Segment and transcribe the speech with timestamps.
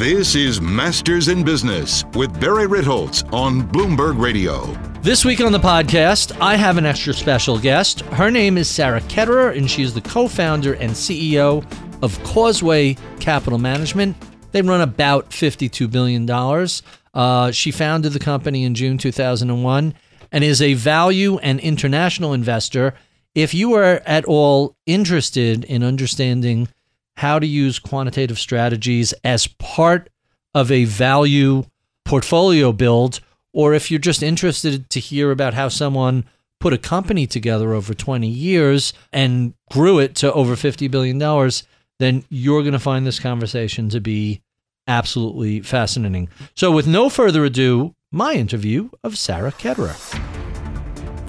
[0.00, 4.64] This is Masters in Business with Barry Ritholtz on Bloomberg Radio.
[5.02, 8.00] This week on the podcast, I have an extra special guest.
[8.00, 11.62] Her name is Sarah Ketterer, and she is the co founder and CEO
[12.02, 14.16] of Causeway Capital Management.
[14.52, 16.26] They run about $52 billion.
[17.12, 19.92] Uh, she founded the company in June 2001
[20.32, 22.94] and is a value and international investor.
[23.34, 26.68] If you are at all interested in understanding
[27.16, 30.08] how to use quantitative strategies as part
[30.54, 31.64] of a value
[32.04, 33.20] portfolio build,
[33.52, 36.24] or if you're just interested to hear about how someone
[36.58, 41.18] put a company together over 20 years and grew it to over $50 billion,
[41.98, 44.42] then you're going to find this conversation to be
[44.86, 46.28] absolutely fascinating.
[46.54, 50.39] So, with no further ado, my interview of Sarah Ketterer.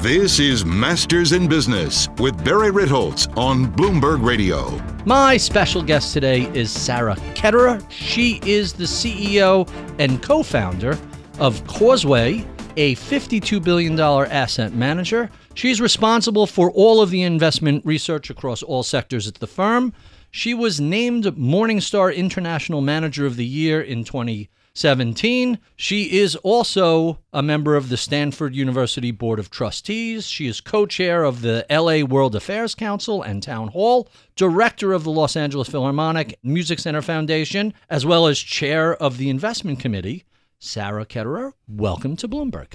[0.02, 4.76] This is Masters in Business with Barry Ritholtz on Bloomberg Radio.
[5.06, 7.86] My special guest today is Sarah Ketterer.
[7.92, 9.70] She is the CEO
[10.00, 10.98] and co founder
[11.38, 12.44] of Causeway,
[12.78, 15.30] a $52 billion asset manager.
[15.54, 19.94] She's responsible for all of the investment research across all sectors at the firm.
[20.32, 24.50] She was named Morningstar International Manager of the Year in 2020.
[24.74, 25.60] 17.
[25.76, 30.28] She is also a member of the Stanford University Board of Trustees.
[30.28, 35.04] She is co chair of the LA World Affairs Council and Town Hall, director of
[35.04, 40.24] the Los Angeles Philharmonic Music Center Foundation, as well as chair of the Investment Committee.
[40.58, 42.74] Sarah Ketterer, welcome to Bloomberg.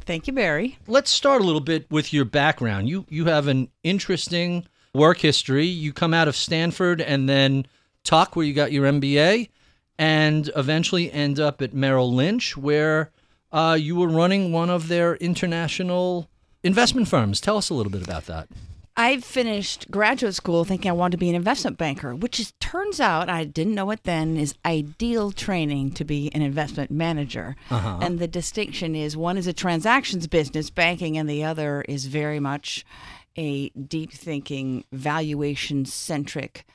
[0.00, 0.78] Thank you, Barry.
[0.86, 2.88] Let's start a little bit with your background.
[2.88, 5.66] You you have an interesting work history.
[5.66, 7.66] You come out of Stanford and then
[8.02, 9.50] Tuck, where you got your MBA
[9.98, 13.10] and eventually end up at Merrill Lynch, where
[13.52, 16.28] uh, you were running one of their international
[16.62, 17.40] investment firms.
[17.40, 18.48] Tell us a little bit about that.
[19.00, 22.98] I finished graduate school thinking I wanted to be an investment banker, which is, turns
[22.98, 27.54] out I didn't know it then is ideal training to be an investment manager.
[27.70, 28.00] Uh-huh.
[28.02, 32.40] And the distinction is one is a transactions business, banking, and the other is very
[32.40, 32.84] much
[33.36, 36.66] a deep thinking, valuation centric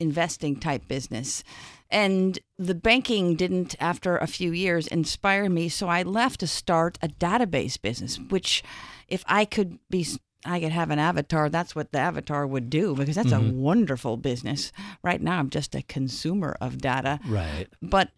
[0.00, 1.44] investing type business.
[1.90, 5.68] And the banking didn't, after a few years, inspire me.
[5.68, 8.62] So I left to start a database business, which,
[9.08, 10.06] if I could be,
[10.44, 13.50] I could have an avatar, that's what the avatar would do because that's mm-hmm.
[13.50, 14.72] a wonderful business.
[15.02, 17.18] Right now, I'm just a consumer of data.
[17.26, 17.66] Right.
[17.82, 18.10] But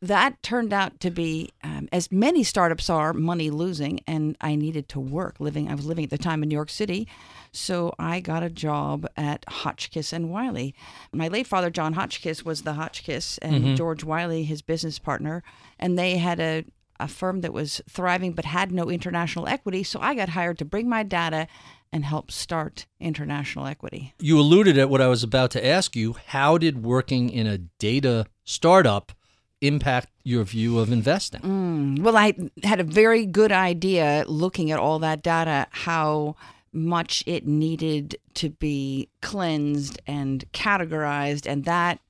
[0.00, 4.88] that turned out to be, um, as many startups are, money losing, and I needed
[4.90, 5.40] to work.
[5.40, 7.08] Living, I was living at the time in New York City,
[7.52, 10.74] so I got a job at Hotchkis and Wiley.
[11.12, 13.74] My late father, John Hotchkis, was the Hotchkis, and mm-hmm.
[13.74, 15.42] George Wiley, his business partner,
[15.78, 16.64] and they had a
[17.00, 19.84] a firm that was thriving but had no international equity.
[19.84, 21.46] So I got hired to bring my data
[21.92, 24.14] and help start international equity.
[24.18, 26.16] You alluded at what I was about to ask you.
[26.26, 29.12] How did working in a data startup
[29.60, 31.40] impact your view of investing?
[31.40, 36.36] Mm, well, I had a very good idea looking at all that data, how
[36.72, 42.00] much it needed to be cleansed and categorized, and that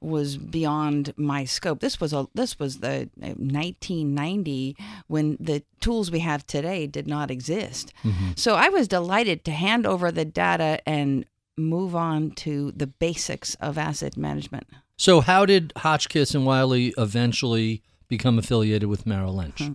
[0.00, 1.80] was beyond my scope.
[1.80, 7.06] This was a this was the 1990 uh, when the tools we have today did
[7.06, 7.92] not exist.
[8.04, 8.32] Mm-hmm.
[8.36, 11.24] So I was delighted to hand over the data and
[11.56, 14.66] move on to the basics of asset management.
[14.96, 19.60] So, how did Hotchkis and Wiley eventually become affiliated with Merrill Lynch?
[19.60, 19.72] Hmm.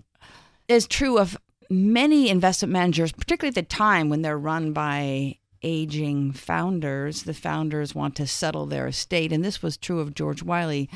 [0.68, 1.38] It's true of
[1.70, 7.24] many investment managers, particularly at the time when they're run by aging founders.
[7.24, 10.90] The founders want to settle their estate, and this was true of George Wiley.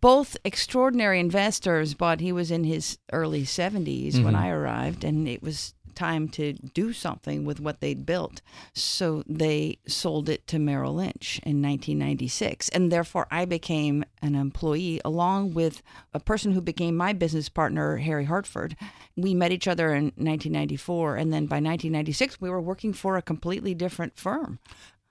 [0.00, 4.24] Both extraordinary investors, but he was in his early 70s mm-hmm.
[4.24, 8.40] when I arrived, and it was time to do something with what they'd built.
[8.72, 12.68] So they sold it to Merrill Lynch in 1996.
[12.70, 17.98] And therefore, I became an employee along with a person who became my business partner,
[17.98, 18.76] Harry Hartford.
[19.16, 21.16] We met each other in 1994.
[21.16, 24.58] And then by 1996, we were working for a completely different firm.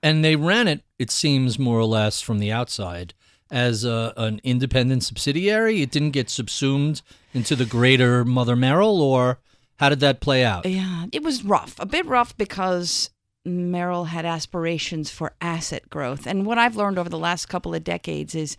[0.02, 3.14] And they ran it, it seems, more or less from the outside
[3.50, 5.80] as a, an independent subsidiary.
[5.82, 9.38] It didn't get subsumed into the greater Mother Merrill, or
[9.76, 10.66] how did that play out?
[10.66, 13.10] Yeah, it was rough, a bit rough because
[13.44, 16.26] Merrill had aspirations for asset growth.
[16.26, 18.56] And what I've learned over the last couple of decades is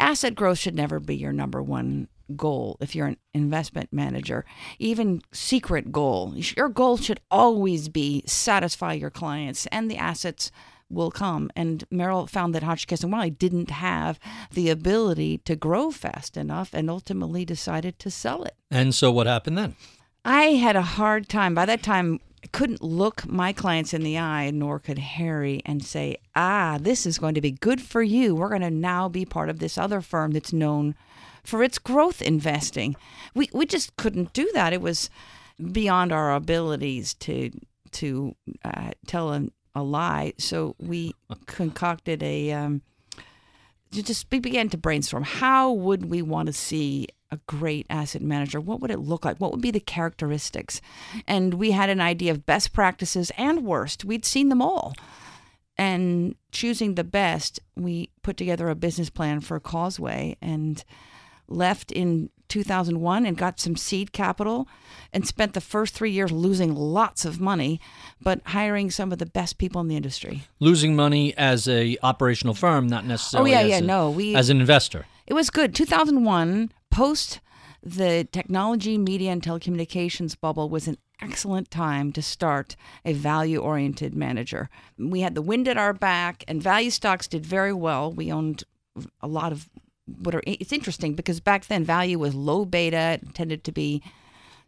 [0.00, 4.46] asset growth should never be your number one goal if you're an investment manager.
[4.78, 6.32] Even secret goal.
[6.34, 10.50] Your goal should always be satisfy your clients and the assets
[10.88, 11.50] will come.
[11.54, 14.18] And Merrill found that Hotchkis and Wiley didn't have
[14.52, 18.54] the ability to grow fast enough and ultimately decided to sell it.
[18.70, 19.76] And so what happened then?
[20.24, 21.54] I had a hard time.
[21.54, 22.20] By that time,
[22.52, 27.18] couldn't look my clients in the eye, nor could Harry, and say, ah, this is
[27.18, 28.34] going to be good for you.
[28.34, 30.94] We're going to now be part of this other firm that's known
[31.42, 32.96] for its growth investing.
[33.34, 34.72] We, we just couldn't do that.
[34.72, 35.10] It was
[35.72, 37.50] beyond our abilities to,
[37.92, 38.34] to
[38.64, 40.32] uh, tell a, a lie.
[40.38, 41.14] So we
[41.46, 42.52] concocted a.
[42.52, 42.82] Um,
[43.90, 48.60] just we began to brainstorm how would we want to see a great asset manager
[48.60, 50.80] what would it look like what would be the characteristics
[51.26, 54.94] and we had an idea of best practices and worst we'd seen them all
[55.76, 60.84] and choosing the best we put together a business plan for causeway and
[61.48, 64.68] left in 2001 and got some seed capital
[65.12, 67.80] and spent the first three years losing lots of money,
[68.20, 70.42] but hiring some of the best people in the industry.
[70.60, 73.50] Losing money as a operational firm, not necessarily.
[73.50, 75.06] Oh yeah, as yeah, a- no, we as an investor.
[75.26, 75.74] it was good.
[75.74, 77.40] 2001, post
[77.82, 84.14] the technology, media, and telecommunications bubble was an excellent time to start a value oriented
[84.14, 84.70] manager.
[84.96, 88.12] We had the wind at our back, and value stocks did very well.
[88.12, 88.62] We owned
[89.20, 89.68] a lot of
[90.06, 94.00] what are it's interesting because back then value was low beta, it tended to be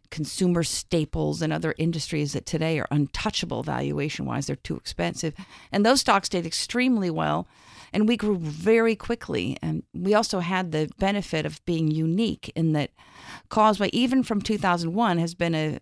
[0.09, 4.47] consumer staples and other industries that today are untouchable valuation wise.
[4.47, 5.33] They're too expensive.
[5.71, 7.47] And those stocks did extremely well.
[7.93, 9.57] And we grew very quickly.
[9.61, 12.91] And we also had the benefit of being unique in that
[13.49, 15.79] Causeway, even from 2001, has been a,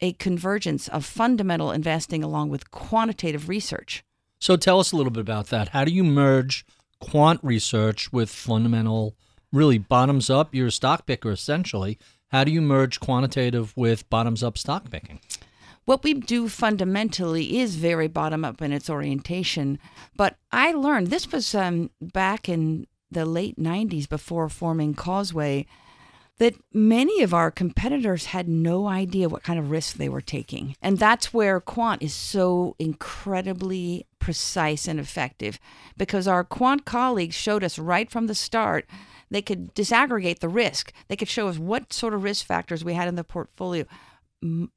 [0.00, 4.04] a convergence of fundamental investing along with quantitative research.
[4.38, 5.68] So tell us a little bit about that.
[5.68, 6.64] How do you merge
[7.00, 9.16] quant research with fundamental,
[9.52, 10.54] really bottoms up?
[10.54, 11.98] You're a stock picker essentially.
[12.28, 15.20] How do you merge quantitative with bottoms up stock picking?
[15.86, 19.78] What we do fundamentally is very bottom up in its orientation.
[20.16, 25.66] But I learned this was um, back in the late 90s before forming Causeway
[26.38, 30.76] that many of our competitors had no idea what kind of risk they were taking.
[30.82, 35.58] And that's where quant is so incredibly precise and effective
[35.96, 38.86] because our quant colleagues showed us right from the start
[39.30, 40.92] they could disaggregate the risk.
[41.08, 43.84] They could show us what sort of risk factors we had in the portfolio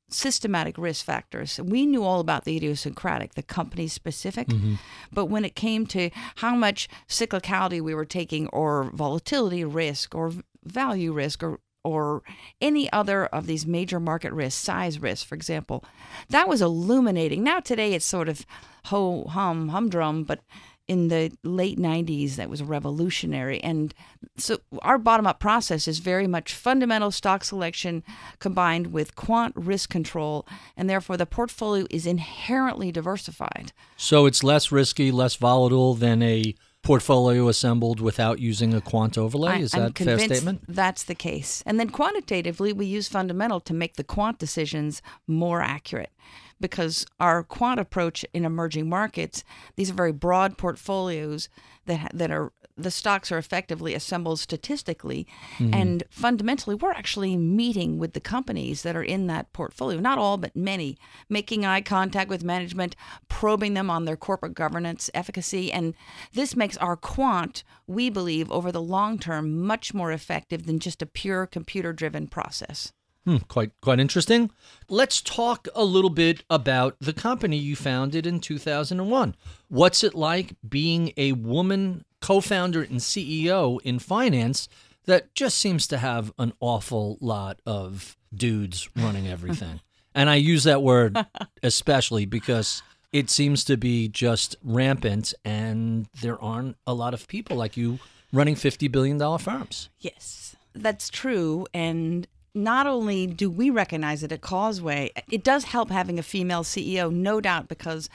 [0.10, 1.60] systematic risk factors.
[1.60, 4.76] We knew all about the idiosyncratic, the company specific, mm-hmm.
[5.12, 10.34] but when it came to how much cyclicality we were taking, or volatility risk, or
[10.64, 12.22] value risk, or or
[12.60, 15.84] any other of these major market risks, size risk, for example,
[16.30, 17.44] that was illuminating.
[17.44, 18.46] Now today it's sort of
[18.86, 20.42] ho hum humdrum, but
[20.90, 23.94] in the late 90s that was revolutionary and
[24.38, 28.04] so our bottom up process is very much fundamental stock selection
[28.40, 30.46] combined with quant risk control
[30.76, 36.56] and therefore the portfolio is inherently diversified So it's less risky, less volatile than a
[36.82, 39.62] portfolio assembled without using a quant overlay.
[39.62, 40.64] Is I'm that a fair statement?
[40.68, 41.62] That's the case.
[41.66, 46.12] And then quantitatively, we use fundamental to make the quant decisions more accurate
[46.60, 49.44] because our quant approach in emerging markets,
[49.76, 51.50] these are very broad portfolios
[51.86, 52.52] that, that are
[52.82, 55.28] the stocks are effectively assembled statistically.
[55.58, 55.74] Mm-hmm.
[55.74, 60.00] And fundamentally we're actually meeting with the companies that are in that portfolio.
[60.00, 60.98] Not all but many.
[61.28, 62.96] Making eye contact with management
[63.28, 65.72] probing them on their corporate governance efficacy.
[65.72, 65.94] And
[66.34, 71.02] this makes our quant we believe over the long term much more effective than just
[71.02, 72.94] a pure computer driven process
[73.26, 74.50] Hmm, quite quite interesting.
[74.88, 79.36] Let's talk a little bit about the company you founded in 2001.
[79.68, 84.68] What's it like being a woman co-founder and CEO in finance
[85.06, 89.82] that just seems to have an awful lot of dudes running everything?
[90.16, 91.18] and I use that word
[91.64, 92.82] especially because
[93.14, 98.00] it seems to be just rampant and there aren't a lot of people like you
[98.32, 99.90] running 50 billion dollar firms.
[100.00, 101.66] Yes, that's true.
[101.74, 102.28] And
[102.64, 107.12] not only do we recognize it at Causeway, it does help having a female CEO,
[107.12, 108.10] no doubt, because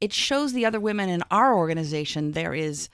[0.00, 2.88] it shows the other women in our organization there is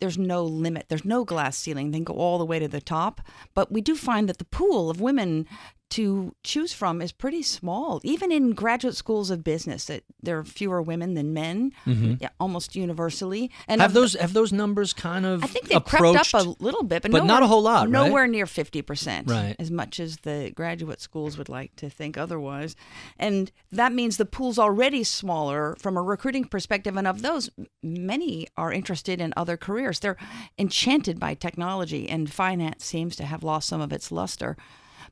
[0.00, 1.90] there's no limit, there's no glass ceiling.
[1.90, 3.20] They can go all the way to the top.
[3.54, 5.46] But we do find that the pool of women
[5.90, 8.00] to choose from is pretty small.
[8.02, 12.14] Even in graduate schools of business, that there are fewer women than men, mm-hmm.
[12.20, 13.50] yeah, almost universally.
[13.68, 16.82] And Have those have those numbers kind of I think they've crept up a little
[16.82, 17.92] bit, but, but not a whole lot, right?
[17.92, 19.54] Nowhere near fifty percent, Right.
[19.58, 22.74] As much as the graduate schools would like to think otherwise,
[23.18, 26.96] and that means the pool's already smaller from a recruiting perspective.
[26.96, 27.50] And of those,
[27.82, 30.00] many are interested in other careers.
[30.00, 30.16] They're
[30.58, 34.56] enchanted by technology, and finance seems to have lost some of its luster.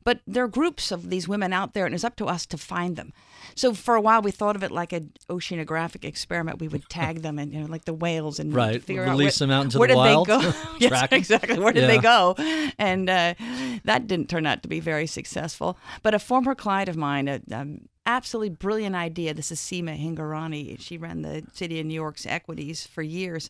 [0.03, 2.57] But there are groups of these women out there, and it's up to us to
[2.57, 3.13] find them.
[3.55, 6.59] So for a while, we thought of it like an oceanographic experiment.
[6.59, 8.81] We would tag them, and you know, like the whales, and Right.
[8.83, 10.27] figure out Release where, them out into where the did wild.
[10.27, 10.53] they go?
[10.79, 11.59] yes, exactly.
[11.59, 11.87] Where did Yeah.
[11.87, 12.35] they go?
[12.77, 13.33] And uh,
[13.85, 15.77] that didn't turn out to be very successful.
[16.01, 19.33] But a former client of mine, a, um, absolutely brilliant idea.
[19.33, 20.79] This is Seema Hingorani.
[20.79, 23.49] She ran the city of New York's equities for years.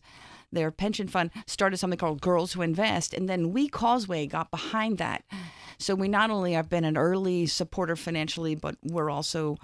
[0.54, 4.98] Their pension fund started something called Girls Who Invest, and then we Causeway got behind
[4.98, 5.24] that.
[5.78, 9.56] So we not only have been an early supporter financially, but we're also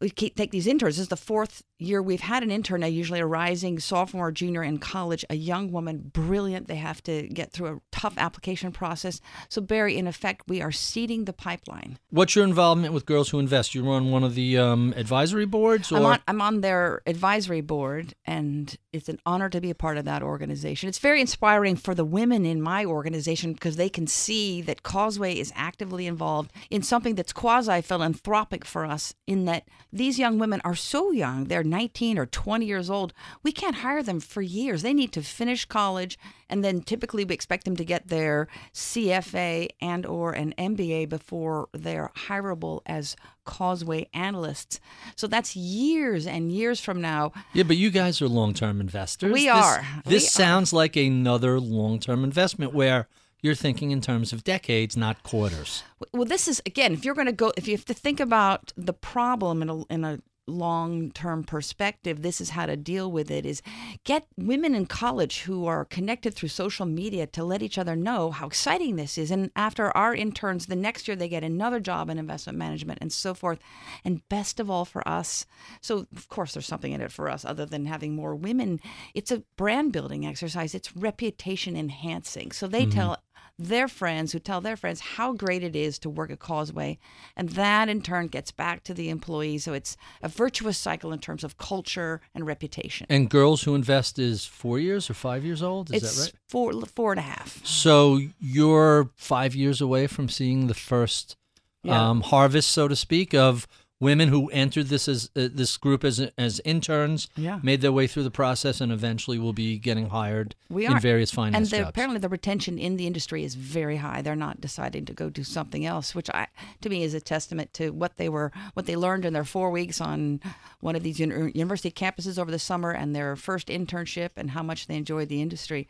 [0.00, 0.96] we take these interns.
[0.96, 4.62] This is the fourth year we've had an intern now, usually a rising sophomore, junior
[4.62, 6.68] in college, a young woman, brilliant.
[6.68, 9.20] They have to get through a tough application process.
[9.48, 11.98] So, Barry, in effect, we are seeding the pipeline.
[12.10, 13.74] What's your involvement with Girls Who Invest?
[13.74, 15.92] You're on one of the um, advisory boards?
[15.92, 15.96] Or?
[15.96, 19.98] I'm, on, I'm on their advisory board, and it's an honor to be a part
[19.98, 20.88] of that organization.
[20.88, 25.34] It's very inspiring for the women in my organization because they can see that Causeway
[25.34, 30.60] is actively involved in something that's quasi philanthropic for us, in that these young women
[30.64, 31.44] are so young.
[31.44, 33.12] They're 19 or 20 years old.
[33.42, 34.82] We can't hire them for years.
[34.82, 36.16] They need to finish college
[36.52, 41.68] and then typically we expect them to get their CFA and or an MBA before
[41.72, 44.78] they're hireable as causeway analysts.
[45.16, 47.32] So that's years and years from now.
[47.54, 49.32] Yeah, but you guys are long-term investors.
[49.32, 49.86] We this, are.
[50.04, 53.08] This We sounds like another long-term investment where
[53.40, 55.82] you're thinking in terms of decades, not quarters.
[56.12, 58.72] Well, this is again, if you're going to go, if you have to think about
[58.76, 63.46] the problem in a in a long-term perspective this is how to deal with it
[63.46, 63.62] is
[64.04, 68.30] get women in college who are connected through social media to let each other know
[68.30, 69.30] how exciting this is.
[69.30, 73.12] And after our interns the next year they get another job in investment management and
[73.12, 73.60] so forth.
[74.04, 75.46] And best of all for us
[75.80, 78.80] so of course there's something in it for us other than having more women.
[79.14, 80.74] It's a brand building exercise.
[80.74, 82.52] It's reputation enhancing.
[82.52, 82.90] So they mm-hmm.
[82.90, 83.16] tell
[83.58, 86.98] their friends who tell their friends how great it is to work at Causeway.
[87.36, 89.64] And that in turn gets back to the employees.
[89.64, 93.06] So it's a virtuous cycle in terms of culture and reputation.
[93.08, 95.94] And Girls Who Invest is four years or five years old?
[95.94, 96.32] Is it's that right?
[96.48, 97.64] four, four and a half.
[97.64, 101.36] So you're five years away from seeing the first
[101.84, 102.10] Yeah.
[102.10, 103.66] um, harvest, so to speak, of
[104.02, 107.60] women who entered this as uh, this group as as interns, Yeah.
[107.62, 111.00] made their way through the process, and eventually will be getting hired We in are.
[111.00, 111.88] various finance and jobs.
[111.90, 114.20] apparently the retention in the industry is very high.
[114.20, 116.48] They're not deciding to go do something else, which I,
[116.80, 119.70] to me is a testament to what they were, what they learned in their four
[119.70, 120.40] weeks on
[120.80, 124.62] one of these uni- university campuses over the summer, and their first internship, and how
[124.64, 125.86] much they enjoyed the industry.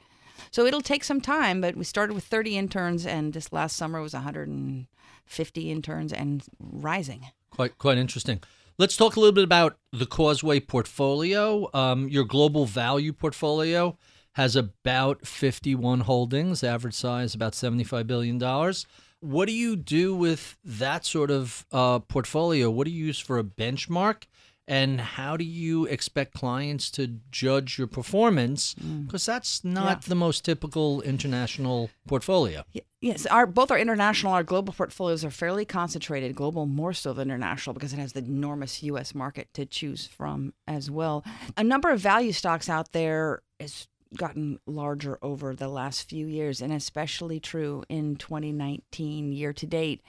[0.51, 4.01] So it'll take some time, but we started with 30 interns, and this last summer
[4.03, 7.27] was 150 interns and rising.
[7.55, 8.41] Quite quite interesting.
[8.79, 11.69] Let's talk a little bit about the Causeway portfolio.
[11.75, 13.99] Um, your global value portfolio
[14.33, 18.87] has about 51 holdings, average size about 75 billion dollars.
[19.21, 22.71] What do you do with that sort of uh, portfolio?
[22.71, 24.25] What do you use for a benchmark?
[24.69, 28.75] And how do you expect clients to judge your performance?
[28.77, 29.07] Mm.
[29.07, 30.09] Because that's not Yeah.
[30.09, 32.63] the most typical international portfolio.
[33.01, 36.37] Yes, our both our international, our global portfolios are fairly concentrated.
[36.37, 39.15] Global more so than international because it has the enormous U.S.
[39.15, 41.25] market to choose from as well.
[41.57, 46.61] A number of value stocks out there has gotten larger over the last few years,
[46.61, 50.03] and especially true in 2019 year to date.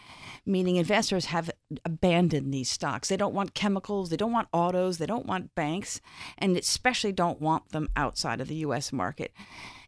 [0.45, 1.49] Meaning investors have
[1.85, 3.09] abandoned these stocks.
[3.09, 6.01] They don't want chemicals, they don't want autos, they don't want banks,
[6.37, 8.91] and especially don't want them outside of the U.S.
[8.91, 9.33] market.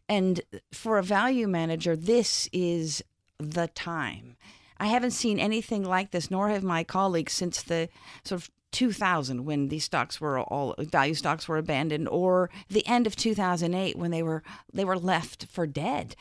[0.08, 0.40] And
[0.72, 3.02] for a value manager, this is
[3.38, 4.36] the time.
[4.78, 7.88] I haven't seen anything like this, nor have my colleagues since the
[8.24, 13.06] sort of 2000 when these stocks were all value stocks were abandoned or the end
[13.06, 14.42] of 2008 when they were
[14.72, 16.14] they were left for dead.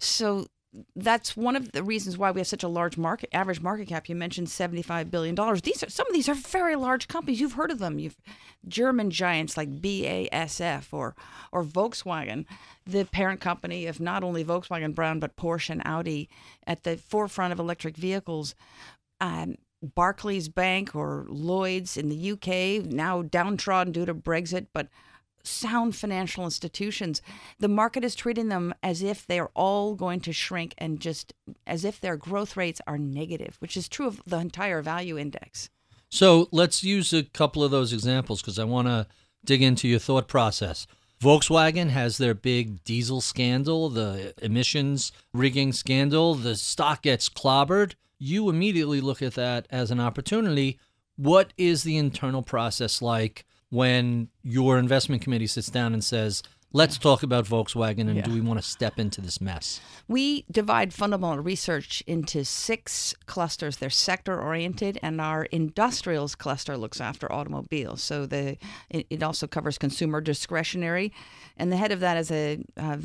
[0.00, 0.46] So
[0.94, 4.08] that's one of the reasons why we have such a large market average market cap.
[4.08, 5.62] You mentioned seventy five billion dollars.
[5.62, 7.40] These are some of these are very large companies.
[7.40, 7.98] You've heard of them.
[7.98, 8.16] You've
[8.68, 11.16] German giants like BASF or
[11.50, 12.44] or Volkswagen,
[12.86, 16.28] the parent company of not only Volkswagen Brown but Porsche and Audi,
[16.66, 18.54] at the forefront of electric vehicles.
[19.20, 24.88] Um, Barclays Bank or Lloyd's in the UK, now downtrodden due to Brexit, but
[25.42, 27.22] sound financial institutions.
[27.58, 31.32] The market is treating them as if they are all going to shrink and just
[31.66, 35.70] as if their growth rates are negative, which is true of the entire value index.
[36.10, 39.06] So let's use a couple of those examples because I want to
[39.44, 40.86] dig into your thought process.
[41.22, 46.34] Volkswagen has their big diesel scandal, the emissions rigging scandal.
[46.34, 47.94] The stock gets clobbered.
[48.20, 50.78] You immediately look at that as an opportunity.
[51.16, 56.98] What is the internal process like when your investment committee sits down and says, let's
[56.98, 58.22] talk about Volkswagen and Yeah.
[58.22, 59.80] do we want to step into this mess?
[60.06, 63.78] We divide fundamental research into six clusters.
[63.78, 68.02] They're sector oriented, and our industrials cluster looks after automobiles.
[68.02, 68.58] So the
[68.90, 71.12] it, it also covers consumer discretionary,
[71.56, 72.98] and the head of that is a uh,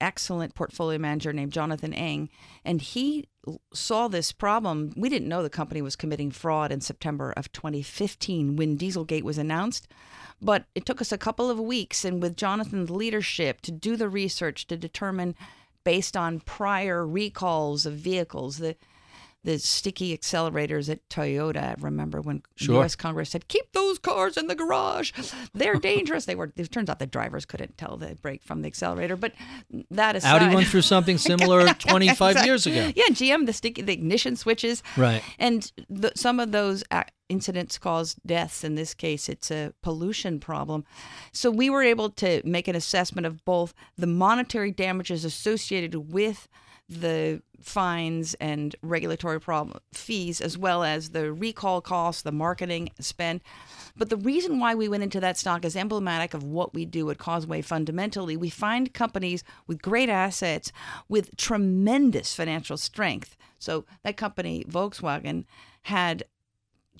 [0.00, 2.30] excellent portfolio manager named Jonathan Eng,
[2.64, 3.26] and he
[3.72, 4.92] saw this problem.
[4.96, 9.38] We didn't know the company was committing fraud in September of 2015 when Dieselgate was
[9.38, 9.88] announced.
[10.42, 14.08] But it took us a couple of weeks, and with Jonathan's leadership, to do the
[14.08, 15.34] research to determine,
[15.84, 18.76] based on prior recalls of vehicles, the
[19.44, 21.62] the sticky accelerators at Toyota.
[21.62, 22.76] I remember when Sure.
[22.76, 22.96] U.S.
[22.96, 25.12] Congress said, "Keep those cars in the garage;
[25.52, 26.52] they're dangerous." they were.
[26.56, 29.16] It turns out the drivers couldn't tell the brake from the accelerator.
[29.16, 29.32] But
[29.90, 32.92] that aside, Audi went through something similar 25 years ago.
[32.96, 34.82] Yeah, GM the sticky the ignition switches.
[34.96, 35.22] Right.
[35.38, 36.82] And the, some of those
[37.28, 38.64] incidents caused deaths.
[38.64, 40.84] In this case, it's a pollution problem.
[41.32, 46.48] So we were able to make an assessment of both the monetary damages associated with
[46.88, 53.40] the fines and regulatory problem fees as well as the recall costs the marketing spend.
[53.96, 57.08] But the reason why we went into that stock is emblematic of what we do
[57.10, 58.36] at causeway fundamentally.
[58.36, 60.72] We find companies with great assets
[61.08, 63.36] with tremendous financial strength.
[63.58, 65.44] So that company volkswagen
[65.82, 66.24] had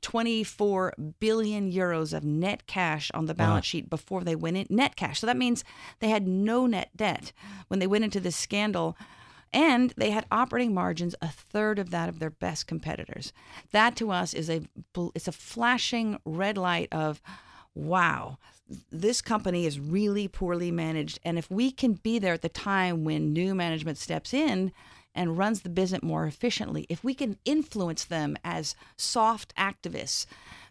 [0.01, 4.97] 24 billion euros of net cash on the balance sheet before they went in net
[4.97, 5.21] cash.
[5.21, 5.65] So that means
[6.01, 7.33] they had no net debt.
[7.69, 8.97] When they went into this scandal
[9.55, 13.33] and they had operating margins a third of that of their best competitors.
[13.71, 14.63] That to us is a
[15.15, 17.23] it's a flashing red light of
[17.77, 18.39] wow,
[18.91, 23.05] this company is really poorly managed and if we can be there at the time
[23.05, 24.73] when new management steps in
[25.15, 30.27] and runs the business more efficiently, if we can influence them as soft activists,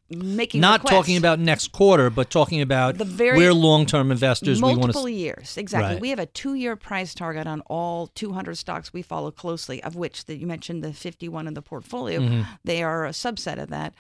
[0.09, 4.57] making Not requests, talking about next quarter, but talking about The very- we're long-term investors.
[4.61, 5.11] we want multiple to.
[5.11, 6.01] years exactly Right.
[6.01, 10.25] we have a two-year price target on all 200 stocks we follow closely of which
[10.25, 12.41] that you mentioned the 51 in the portfolio Mm-hmm.
[12.63, 13.93] they are a subset of that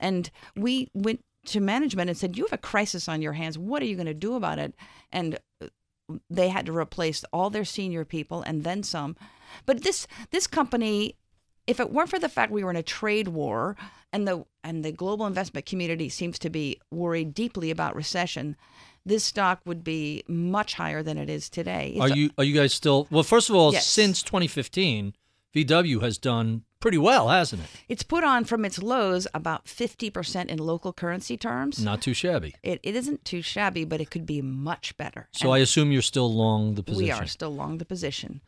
[0.00, 3.82] and we went to management and said you have a crisis on your hands what
[3.82, 4.74] are you going to do about it
[5.12, 5.66] and uh,
[6.30, 9.16] they had to replace all their senior people and then some
[9.66, 11.16] but this this company
[11.68, 13.76] if it weren't for the fact we were in a trade war
[14.12, 18.56] and the and the global investment community seems to be worried deeply about recession,
[19.06, 21.96] this stock would be much higher than it is today.
[22.00, 23.06] Are It's- you are you guys still?
[23.10, 23.86] Well, first of all, Yes.
[23.86, 25.14] since 2015,
[25.54, 27.68] VW has done pretty well, hasn't it?
[27.88, 31.82] It's put on from its lows about 50% in local currency terms.
[31.82, 32.54] Not too shabby.
[32.62, 35.28] It, it isn't too shabby, but it could be much better.
[35.32, 37.04] So I assume you're still long the position.
[37.04, 38.40] we are still long the position.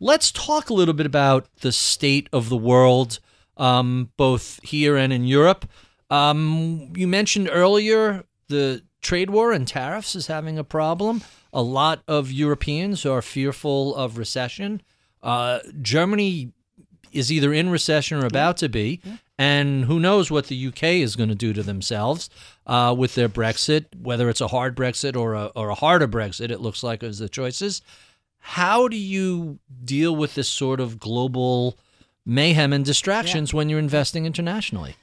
[0.00, 3.18] Let's talk a little bit about the state of the world,
[3.56, 5.68] um, both here and in Europe.
[6.08, 11.22] Um, you mentioned earlier the trade war and tariffs is having a problem.
[11.52, 14.82] A lot of Europeans are fearful of recession.
[15.22, 16.52] Uh, Germany
[17.10, 19.00] is either in recession or about to be,
[19.38, 22.28] and who knows what the UK is going to do to themselves
[22.66, 26.50] uh, with their Brexit, whether it's a hard Brexit or a, or a harder Brexit.
[26.50, 27.82] It looks like is the choices.
[28.40, 31.78] How do you deal with this sort of global
[32.24, 34.96] mayhem and distractions when you're investing internationally?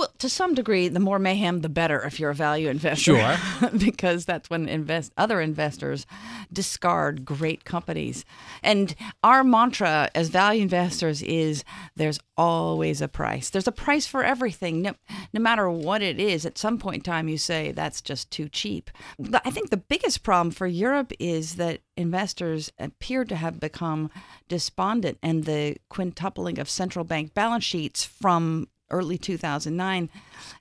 [0.00, 3.18] Well, to some degree, the more mayhem, the better if you're a value investor.
[3.18, 3.70] Sure.
[3.78, 6.06] because that's when invest other investors
[6.50, 8.24] discard great companies.
[8.62, 11.64] And our mantra as value investors is
[11.96, 13.50] there's always a price.
[13.50, 14.80] There's a price for everything.
[14.80, 14.94] No,
[15.34, 18.48] no matter what it is, at some point in time you say that's just too
[18.48, 18.90] cheap.
[19.18, 24.10] But I think the biggest problem for Europe is that investors appear to have become
[24.48, 30.10] despondent and the quintupling of central bank balance sheets from early 2009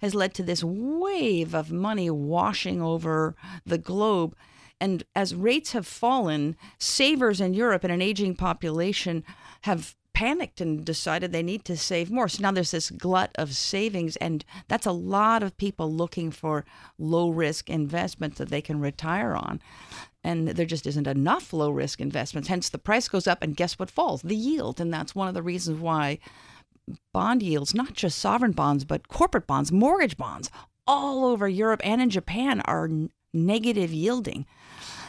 [0.02, 4.36] has led to this wave of money washing over the globe.
[4.82, 9.24] And as rates have fallen, savers in Europe and an aging population
[9.62, 12.28] have panicked and decided they need to save more.
[12.28, 16.66] So now there's this glut of savings, and that's a lot of people looking for
[16.98, 19.62] low risk investments that they can retire on.
[20.22, 22.50] And there just isn't enough low risk investments.
[22.50, 24.22] Hence, the price goes up, and guess what falls?
[24.22, 24.82] The yield.
[24.82, 26.20] And that's one of the reasons why
[27.14, 30.50] bond yields, not just sovereign bonds, but corporate bonds, mortgage bonds,
[30.88, 32.90] all over Europe and in Japan are
[33.34, 34.46] negative yielding.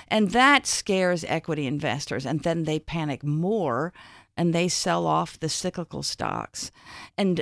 [0.09, 2.27] And that scares equity investors.
[2.27, 3.93] And then they panic more
[4.37, 6.71] and they sell off the cyclical stocks.
[7.17, 7.41] And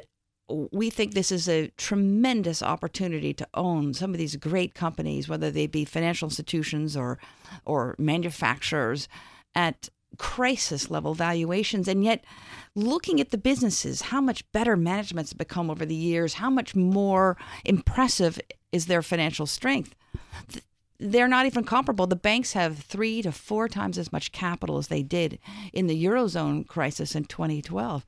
[0.48, 5.51] we think this is a tremendous opportunity to own some of these great companies, whether
[5.51, 7.18] they be financial institutions or,
[7.64, 9.09] or manufacturers,
[9.55, 12.25] at crisis level valuations and yet
[12.75, 17.37] looking at the businesses how much better management's become over the years how much more
[17.64, 18.40] impressive
[18.73, 19.94] is their financial strength
[20.99, 24.88] they're not even comparable the banks have 3 to 4 times as much capital as
[24.88, 25.38] they did
[25.73, 28.05] in the eurozone crisis in 2012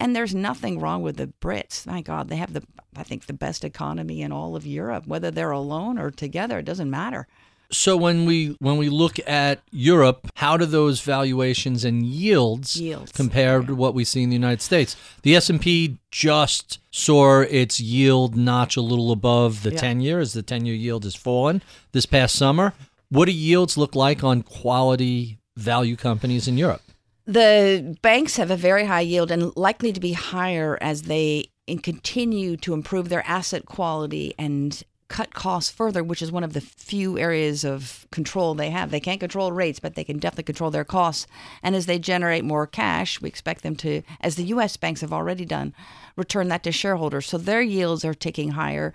[0.00, 1.86] and there's nothing wrong with the Brits.
[1.86, 2.62] My God, they have the
[2.96, 5.06] I think the best economy in all of Europe.
[5.06, 7.28] Whether they're alone or together, it doesn't matter.
[7.70, 13.12] So when we when we look at Europe, how do those valuations and yields, Yields,
[13.12, 14.96] compare to what we see in the United States?
[15.22, 19.78] The S and P just saw its yield notch a little above the Yeah.
[19.80, 22.72] ten year as the ten year yield has fallen this past summer.
[23.08, 26.82] What do yields look like on quality value companies in Europe?
[27.26, 31.78] The banks have a very high yield and likely to be higher as they in-
[31.80, 36.60] continue to improve their asset quality and cut costs further, which is one of the
[36.60, 38.90] few areas of control they have.
[38.90, 41.26] They can't control rates, but they can definitely control their costs.
[41.62, 44.76] And as they generate more cash, we expect them to, as the U.S.
[44.76, 45.74] banks have already done,
[46.16, 47.26] return that to shareholders.
[47.26, 48.92] So their yields are ticking higher.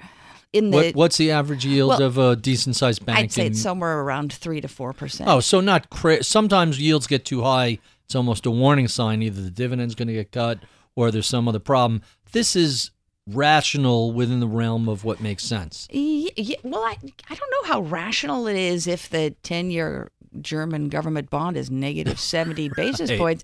[0.54, 3.18] In the, What, what's the average yield Well, of a decent sized bank?
[3.20, 5.30] I'd say in- it's somewhere around three to four percent.
[5.30, 7.80] Oh, so not cra- sometimes yields get too high.
[8.04, 9.22] It's almost a warning sign.
[9.24, 10.60] Either the dividend's going to get cut
[10.94, 12.02] or there's some other problem.
[12.34, 12.92] This is
[13.34, 15.88] rational within the realm of what makes sense.
[15.92, 16.98] Yeah, well, I
[17.30, 22.18] I don't know how rational it is if the ten-year German government bond is negative
[22.34, 23.20] seventy basis Right.
[23.20, 23.44] points.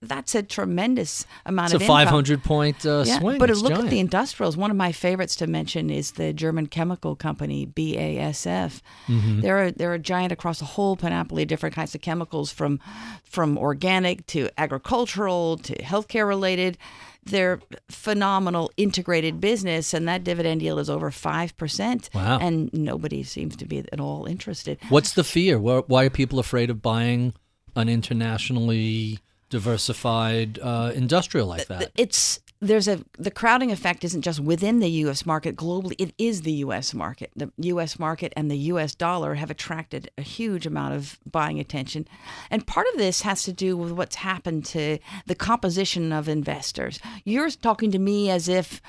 [0.00, 1.96] That's a tremendous amount It's a of income.
[2.06, 3.38] 500 point uh, Yeah, swing.
[3.38, 4.56] but It's look at the industrials.
[4.56, 8.80] One of my favorites to mention is the German chemical company BASF.
[9.08, 9.40] Mm-hmm.
[9.40, 12.78] They're a, they're a giant across a whole panoply of different kinds of chemicals, from
[13.24, 16.78] from organic to agricultural to healthcare related.
[17.24, 22.10] They're phenomenal integrated business, and that dividend yield is over five percent.
[22.14, 22.38] Wow.
[22.38, 24.78] And nobody seems to be at all interested.
[24.88, 25.58] What's the fear?
[25.58, 27.34] Why, why are people afraid of buying
[27.76, 31.92] an internationally diversified uh, industrial like that?
[31.96, 35.24] it's there's a the crowding effect isn't just within the U.S.
[35.24, 35.94] market globally.
[35.98, 36.92] It is the U.S.
[36.92, 37.30] market.
[37.34, 37.98] The U.S.
[37.98, 38.94] market and the U.S.
[38.94, 42.06] dollar have attracted a huge amount of buying attention,
[42.50, 47.00] and part of this has to do with what's happened to the composition of investors.
[47.24, 48.82] You're talking to me as if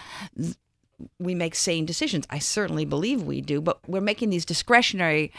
[1.17, 2.25] we make sane decisions.
[2.29, 5.31] I certainly believe we do, but we're making these discretionary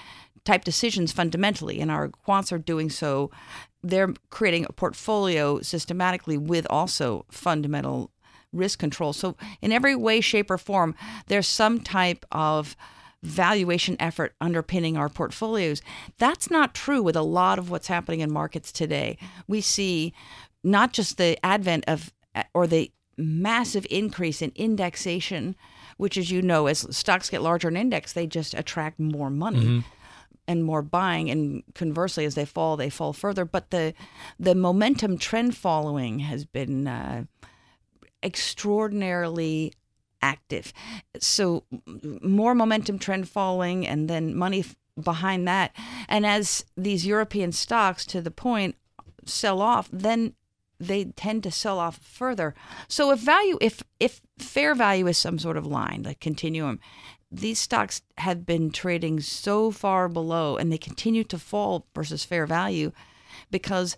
[0.44, 3.30] type decisions fundamentally, and our quants are doing so.
[3.82, 8.11] They're creating a portfolio systematically with also fundamental
[8.52, 9.12] risk control.
[9.12, 10.94] So, in every way, shape, or form,
[11.26, 12.76] there's some type of
[13.22, 15.80] valuation effort underpinning our portfolios.
[16.18, 19.16] That's not true with a lot of what's happening in markets today.
[19.46, 20.12] We see
[20.64, 22.12] not just the advent of
[22.54, 25.54] or the massive increase in indexation,
[25.98, 29.84] which, as you know, as stocks get larger in index, they just attract more money
[30.48, 31.30] and more buying.
[31.30, 33.44] And conversely, as they fall, they fall further.
[33.44, 33.94] But the
[34.40, 37.24] the momentum trend following has been uh,
[38.22, 39.72] extraordinarily
[40.22, 40.72] active.
[41.18, 41.64] So
[42.22, 45.72] more momentum trend following, and then money f- behind that.
[46.08, 48.76] And as these European stocks, to the point,
[49.24, 50.34] sell off, then
[50.78, 52.54] they tend to sell off further.
[52.88, 56.80] So if value, if if fair value is some sort of line, like continuum,
[57.30, 62.46] these stocks have been trading so far below, and they continue to fall versus fair
[62.46, 62.92] value
[63.52, 63.96] because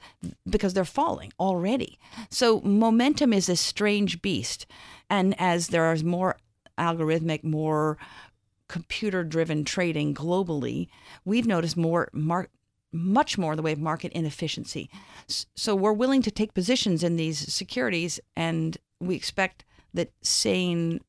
[0.49, 1.99] because they're falling already.
[2.29, 4.67] So momentum is a strange beast,
[5.09, 6.37] and as there is more
[6.77, 7.97] algorithmic, more
[8.69, 10.88] computer driven trading globally,
[11.25, 12.49] we've noticed more mar-
[12.93, 14.90] much more in the way of market inefficiency.
[15.27, 19.64] So we're willing to take positions in these securities, and we expect
[19.95, 21.01] that sane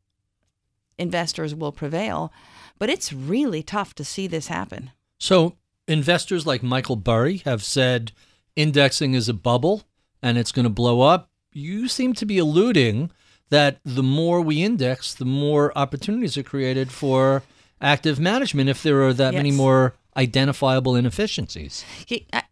[0.97, 2.31] investors will prevail.
[2.77, 4.91] But it's really tough to see this happen.
[5.19, 5.55] So
[5.87, 8.11] investors like Michael Burry have said
[8.55, 9.83] indexing is a bubble
[10.21, 11.29] and it's going to blow up.
[11.53, 13.11] You seem to be alluding
[13.49, 17.43] that the more we index, the more opportunities are created for
[17.81, 21.83] active management if there are that many more identifiable inefficiencies.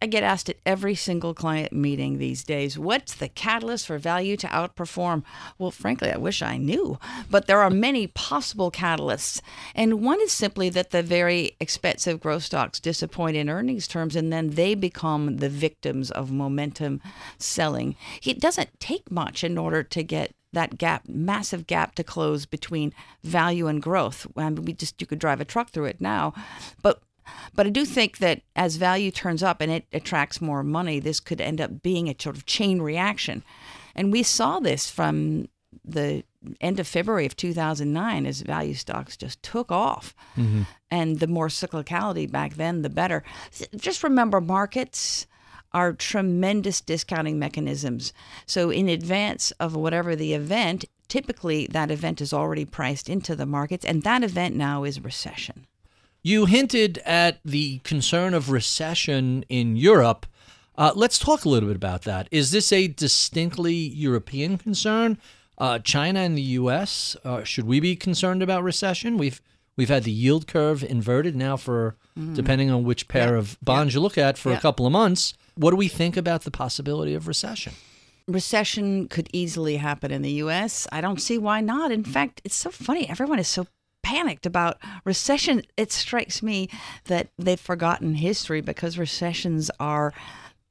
[0.01, 4.35] I get asked at every single client meeting these days, what's the catalyst for value
[4.37, 5.23] to outperform?
[5.57, 6.99] Well, frankly, I wish I knew,
[7.29, 9.41] but there are many possible catalysts.
[9.75, 14.31] And one is simply that the very expensive growth stocks disappoint in earnings terms and
[14.31, 17.01] then they become the victims of momentum
[17.37, 17.95] selling.
[18.23, 22.93] It doesn't take much in order to get that gap, massive gap to close between
[23.23, 24.27] value and growth.
[24.37, 26.33] I mean, we just you could drive a truck through it now,
[26.81, 27.01] but
[27.55, 31.19] but I do think that as value turns up and it attracts more money, this
[31.19, 33.43] could end up being a sort of chain reaction.
[33.95, 35.47] And we saw this from
[35.85, 36.23] the
[36.61, 40.15] end of February of 2009 as value stocks just took off.
[40.37, 40.63] Mm-hmm.
[40.91, 43.23] And the more cyclicality back then, the better.
[43.75, 45.27] Just remember markets
[45.73, 48.13] are tremendous discounting mechanisms.
[48.45, 53.45] So, in advance of whatever the event, typically that event is already priced into the
[53.45, 55.65] markets, and that event now is recession.
[56.25, 60.25] You hinted at the concern of recession in Europe.
[60.77, 62.27] Uh, let's talk a little bit about that.
[62.31, 65.17] Is this a distinctly European concern?
[65.57, 67.15] Uh, China and the U.S.
[67.25, 69.17] Uh, should we be concerned about recession?
[69.17, 69.41] We've
[69.75, 71.95] We've had the yield curve inverted now for,
[72.33, 73.39] depending on which pair Yeah.
[73.39, 74.57] of bonds you look at, for Yeah.
[74.57, 75.33] a couple of months.
[75.55, 77.73] What do we think about the possibility of recession?
[78.27, 80.87] recession could easily happen in the US.
[80.91, 81.91] I don't see why not.
[81.91, 83.09] In fact, it's so funny.
[83.09, 83.65] Everyone is so
[84.03, 85.63] panicked about recession.
[85.75, 86.69] It strikes me
[87.05, 90.13] that they've forgotten history because recessions are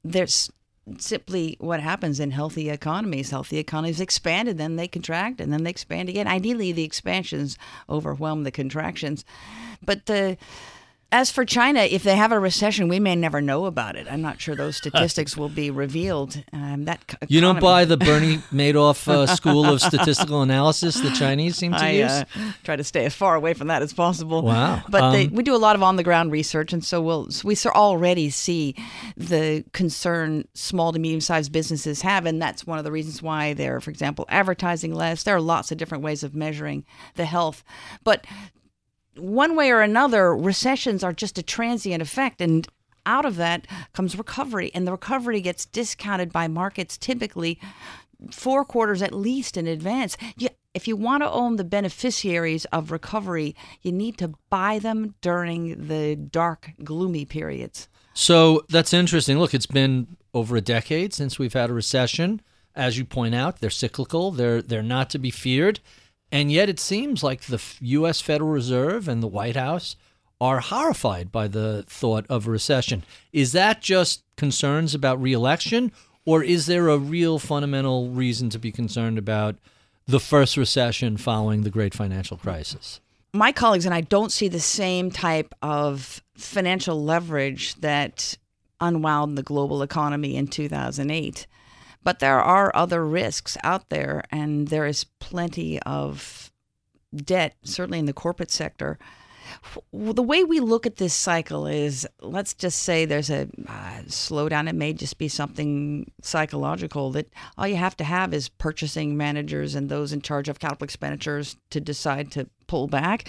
[0.03, 0.51] there's
[0.97, 3.29] simply what happens in healthy economies.
[3.29, 6.27] Healthy economies expand and then they contract and then they expand again.
[6.27, 7.57] Ideally, the expansions
[7.89, 9.23] overwhelm the contractions.
[9.83, 10.37] But the
[11.13, 14.07] as for China, if they have a recession, we may never know about it.
[14.11, 16.43] I'm not sure those statistics will be revealed.
[16.51, 21.11] Um, that c- You don't buy the Bernie Madoff uh, school of statistical analysis the
[21.11, 22.11] Chinese seem to I use?
[22.11, 22.25] uh,
[22.63, 24.41] try to stay as far away from that as possible.
[24.41, 24.81] Wow.
[24.89, 27.29] But they, Um, we do a lot of on the ground research, and so we'll
[27.31, 28.75] so we already see
[29.15, 33.53] the concern small to medium sized businesses have, and that's one of the reasons why
[33.53, 35.23] they're, for example, advertising less.
[35.23, 36.83] There are lots of different ways of measuring
[37.15, 37.63] the health,
[38.03, 38.25] but
[39.15, 42.67] one way or another, recessions are just a transient effect, and
[43.05, 47.59] out of that comes recovery, and the recovery gets discounted by markets typically
[48.31, 50.15] four quarters at least in advance.
[50.37, 55.15] You, if you want to own the beneficiaries of recovery, you need to buy them
[55.21, 57.87] during the dark, gloomy periods.
[58.13, 59.39] So that's interesting.
[59.39, 62.41] Look, it's been over a decade since we've had a recession.
[62.75, 64.31] As you point out, they're cyclical.
[64.31, 65.79] They're they're not to be feared,
[66.33, 68.19] and yet it seems like the U.S.
[68.19, 69.95] Federal Reserve and the White House
[70.41, 73.03] are horrified by the thought of a recession.
[73.31, 75.93] Is that just concerns about reelection,
[76.25, 79.55] or is there a real fundamental reason to be concerned about
[80.05, 82.99] the first recession following the Great Financial Crisis?
[83.33, 88.37] my colleagues and I don't see the same type of financial leverage that
[88.79, 91.47] unwound the global economy in 2008.
[92.03, 96.51] But there are other risks out there, and there is plenty of
[97.15, 98.97] debt, certainly in the corporate sector.
[99.91, 104.69] The way we look at this cycle is let's just say there's a uh, slowdown.
[104.69, 109.75] It may just be something psychological that all you have to have is purchasing managers
[109.75, 113.27] and those in charge of capital expenditures to decide to pull back.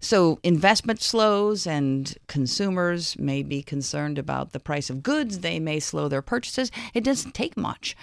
[0.00, 5.40] So investment slows and consumers may be concerned about the price of goods.
[5.40, 6.70] They may slow their purchases.
[6.92, 7.96] It doesn't take much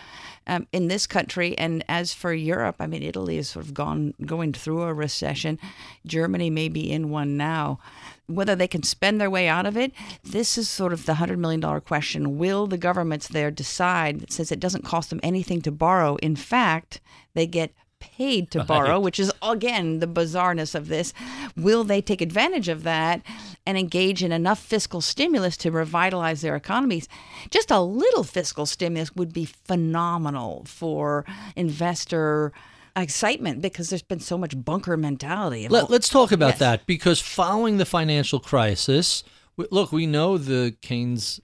[0.47, 1.57] um, in this country.
[1.57, 5.59] And as for Europe, I mean, Italy has sort of gone going through a recession.
[6.05, 7.79] Germany may be in one now.
[8.27, 9.91] Whether they can spend their way out of it,
[10.23, 12.37] this is sort of the $100 million question.
[12.37, 17.01] Will the governments there decide, since it doesn't cost them anything to borrow, in fact,
[17.33, 21.13] they get paid to borrow, which is again the bizarreness of this.
[21.55, 23.21] Will they take advantage of that
[23.65, 27.07] and engage in enough fiscal stimulus to revitalize their economies?
[27.49, 31.23] Just a little fiscal stimulus would be phenomenal for
[31.55, 32.51] investor
[32.95, 35.67] excitement because there's been so much bunker mentality.
[35.69, 36.59] Let, us talk about Yes.
[36.59, 39.23] that because following the financial crisis,
[39.55, 41.39] look, we know the Keynes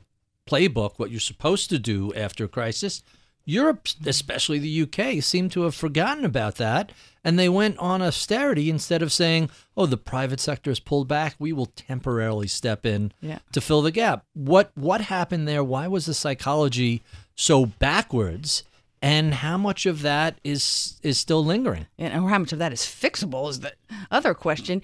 [0.45, 3.03] playbook, what you're supposed to do after a crisis.
[3.49, 6.91] Europe, especially the UK, seem to have forgotten about that,
[7.23, 11.35] and they went on austerity instead of saying, "Oh, the private sector has pulled back.
[11.39, 13.39] We will temporarily step in Yeah.
[13.53, 15.63] to fill the gap." What what happened there?
[15.63, 17.01] Why was the psychology
[17.35, 18.63] so backwards?
[19.01, 21.87] And how much of that is is still lingering?
[21.97, 23.71] and or how much of that is fixable is the
[24.11, 24.81] other question.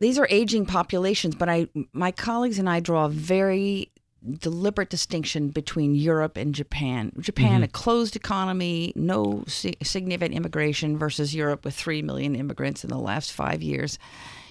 [0.00, 3.90] These are aging populations, but I, my colleagues and I draw a very
[4.38, 7.12] deliberate distinction between Europe and Japan.
[7.20, 7.64] Japan, mm-hmm.
[7.64, 12.98] a closed economy, no si- significant immigration, versus Europe with three million immigrants in the
[12.98, 13.98] last five years.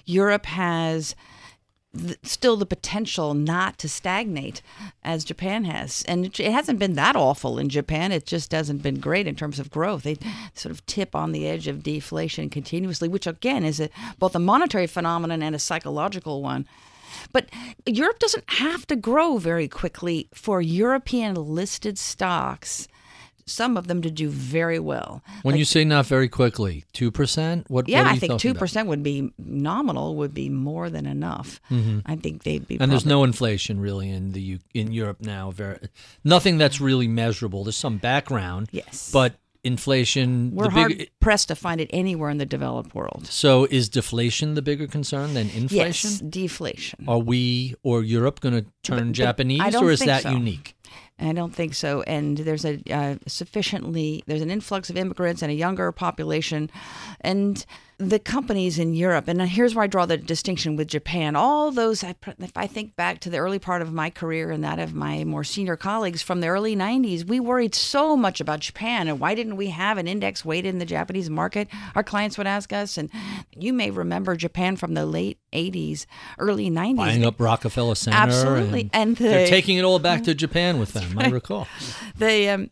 [0.05, 1.15] Europe has
[1.95, 4.61] th- still the potential not to stagnate
[5.03, 6.03] as Japan has.
[6.07, 8.11] And it it hasn't been that awful in Japan.
[8.11, 10.03] It just hasn't been great in terms of growth.
[10.03, 10.17] They
[10.55, 14.39] sort of tip on the edge of deflation continuously, which again is a, both a
[14.39, 16.67] monetary phenomenon and a psychological one.
[17.31, 17.47] But
[17.85, 22.87] Europe doesn't have to grow very quickly for European listed stocks.
[23.45, 25.23] Some of them to do very well.
[25.41, 27.67] When Like you say not very quickly, two percent.
[27.67, 27.89] What?
[27.89, 30.15] yeah, what I think two percent would be nominal.
[30.17, 31.59] Would be more than enough.
[31.71, 31.99] Mm-hmm.
[32.05, 32.79] I think they'd be.
[32.79, 35.49] And there's no inflation really in the in Europe now.
[35.49, 35.79] Very
[36.23, 37.63] nothing that's really measurable.
[37.63, 38.69] There's some background.
[38.71, 39.09] Yes.
[39.11, 40.51] But inflation.
[40.53, 43.27] We're the hard big, pressed to find it anywhere in the developed world.
[43.27, 46.09] So is deflation the bigger concern than inflation?
[46.11, 47.05] Yes, deflation.
[47.07, 50.31] Are we or Europe going to turn but Japanese, or is that so.
[50.31, 50.75] unique?
[51.19, 52.01] I don't think so.
[52.03, 56.69] And there's a uh, sufficiently there's an influx of immigrants and a younger population,
[57.21, 57.65] and
[57.99, 61.35] the companies in Europe, and here's where I draw the distinction with Japan.
[61.35, 64.79] All those, if I think back to the early part of my career and that
[64.79, 69.09] of my more senior colleagues from the early 90s, we worried so much about Japan
[69.09, 71.67] and why didn't we have an index weighted in the Japanese market?
[71.93, 73.09] Our clients would ask us, and
[73.53, 76.05] you may remember Japan from the late 80s,
[76.37, 76.95] early 90s.
[76.95, 78.15] Buying up Rockefeller Center.
[78.15, 78.89] Absolutely.
[78.93, 81.67] And, and the, they're taking it all back to Japan with them, I recall.
[82.15, 82.69] They, um,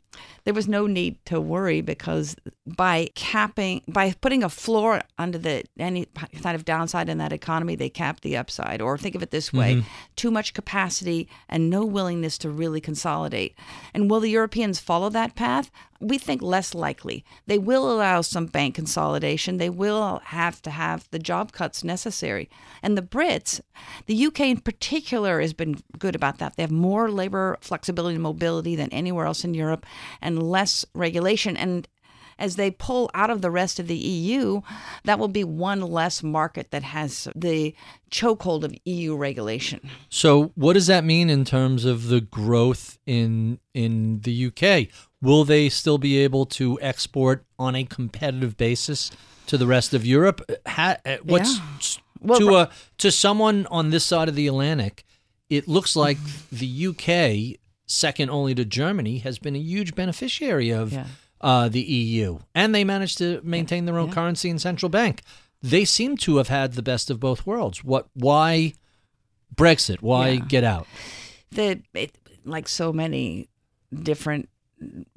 [0.47, 5.65] there was no need to worry because by capping, by putting a floor under the
[5.77, 6.05] any
[6.41, 8.81] kind of downside in that economy, they capped the upside.
[8.81, 9.87] Or think of it this way: mm-hmm.
[10.15, 13.57] too much capacity and no willingness to really consolidate.
[13.93, 15.69] And will the Europeans follow that path?
[15.99, 17.25] We think less likely.
[17.45, 19.57] They will allow some bank consolidation.
[19.57, 22.49] They will have to have the job cuts necessary.
[22.81, 23.61] And the Brits,
[24.05, 26.55] the UK in particular, has been good about that.
[26.55, 29.85] They have more labor flexibility and mobility than anywhere else in Europe
[30.21, 31.57] and less regulation.
[31.57, 31.87] And
[32.39, 34.61] as they pull out of the rest of the EU,
[35.03, 37.73] that will be one less market that has the
[38.11, 39.89] chokehold of EU regulation.
[40.09, 44.87] So, what does that mean in terms of the growth in in the UK?
[45.21, 49.11] Will they still be able to export on a competitive basis
[49.47, 50.41] to the rest of Europe?
[50.65, 52.01] Uh, what's yeah.
[52.21, 52.69] well, to a
[52.99, 55.03] to someone on this side of the Atlantic?
[55.49, 56.17] It looks like
[56.51, 60.93] the UK, second only to Germany, has been a huge beneficiary of.
[60.93, 61.07] Yeah
[61.41, 64.13] uh, the EU, and they managed to maintain their own yeah.
[64.13, 65.21] currency and central bank.
[65.61, 67.83] They seem to have had the best of both worlds.
[67.83, 68.07] What?
[68.13, 68.73] Why
[69.55, 70.01] Brexit?
[70.01, 70.45] Why yeah.
[70.47, 70.87] get out?
[71.51, 73.49] The it, like so many
[73.93, 74.49] different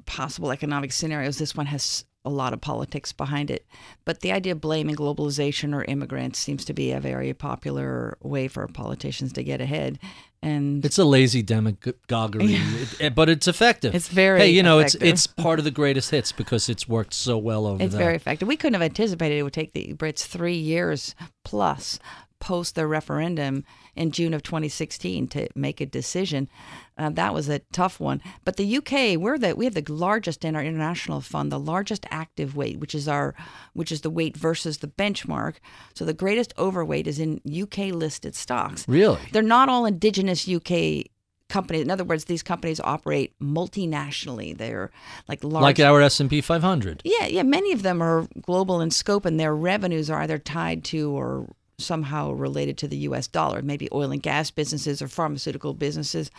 [0.05, 3.65] possible economic scenarios, this one has a lot of politics behind it.
[4.05, 8.47] But the idea of blaming globalization or immigrants seems to be a very popular way
[8.47, 9.99] for politicians to get ahead.
[10.43, 12.57] And it's a lazy demagoguery,
[12.99, 13.93] it, but it's effective.
[13.93, 15.03] It's very hey, you know, effective.
[15.03, 17.83] it's it's part of the greatest hits because it's worked so well over.
[17.83, 17.99] It's that.
[17.99, 18.47] very effective.
[18.47, 21.99] We couldn't have anticipated it would take the Brits three years plus
[22.39, 23.63] post their referendum
[23.95, 26.49] in June of 2016 to make a decision.
[26.97, 28.21] Uh, that was a tough one.
[28.45, 32.05] But the UK, we're the we have the largest in our international fund, the largest
[32.09, 33.33] active weight, which is our
[33.73, 35.55] which is the weight versus the benchmark.
[35.93, 38.87] So the greatest overweight is in UK listed stocks.
[38.87, 39.19] Really?
[39.31, 41.05] They're not all indigenous UK
[41.51, 41.83] companies.
[41.83, 44.57] In other words, these companies operate multinationally.
[44.57, 44.89] They're
[45.27, 47.01] like large, like our S and P 500.
[47.03, 47.43] Yeah, yeah.
[47.43, 51.47] Many of them are global in scope, and their revenues are either tied to or
[51.81, 53.27] somehow related to the U.S.
[53.27, 56.31] dollar, maybe oil and gas businesses or pharmaceutical businesses.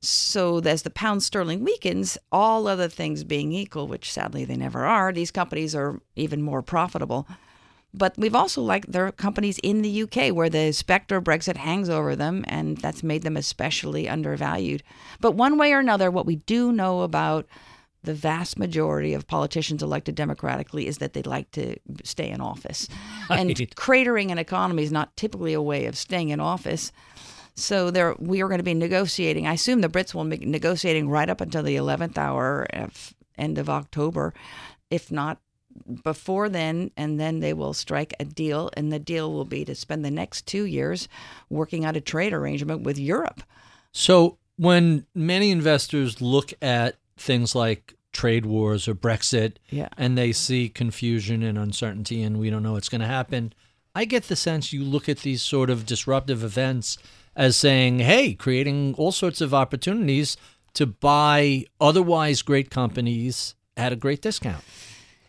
[0.00, 4.84] So as the pound sterling weakens, all other things being equal, which sadly they never
[4.84, 7.26] are, these companies are even more profitable.
[7.94, 11.56] But we've also liked there are companies in the UK where the specter of Brexit
[11.56, 14.82] hangs over them, and that's made them especially undervalued.
[15.20, 17.46] But one way or another, what we do know about
[18.04, 22.88] the vast majority of politicians elected democratically is that they'd like to stay in office.
[23.30, 23.38] Right.
[23.40, 26.92] And cratering an economy is not typically a way of staying in office.
[27.54, 29.46] So there, we are going to be negotiating.
[29.46, 33.58] I assume the Brits will be negotiating right up until the 11th hour, of end
[33.58, 34.34] of October,
[34.90, 35.38] if not
[36.02, 39.74] before then, and then they will strike a deal, and the deal will be to
[39.74, 41.08] spend the next two years
[41.48, 43.42] working out a trade arrangement with Europe.
[43.92, 49.88] So when many investors look at things like trade wars or Brexit, yeah.
[49.96, 53.52] and they see confusion and uncertainty, and we don't know what's going to happen.
[53.94, 56.98] I get the sense you look at these sort of disruptive events
[57.36, 60.36] as saying, hey, creating all sorts of opportunities
[60.74, 64.64] to buy otherwise great companies at a great discount.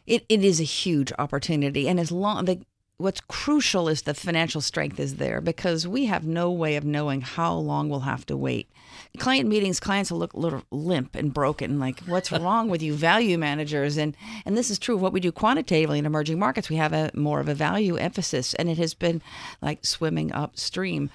[0.06, 1.88] It, it is a huge opportunity.
[1.88, 2.62] And as long, the,
[3.04, 7.20] what's crucial is the financial strength is there because we have no way of knowing
[7.20, 8.70] how long we'll have to wait.
[9.18, 12.94] Client meetings, clients will look a little limp and broken, like what's wrong with you,
[12.94, 16.70] value managers, and and this is true of what we do quantitatively in emerging markets.
[16.70, 19.22] We have a more of a value emphasis, and it has been
[19.62, 21.10] like swimming upstream.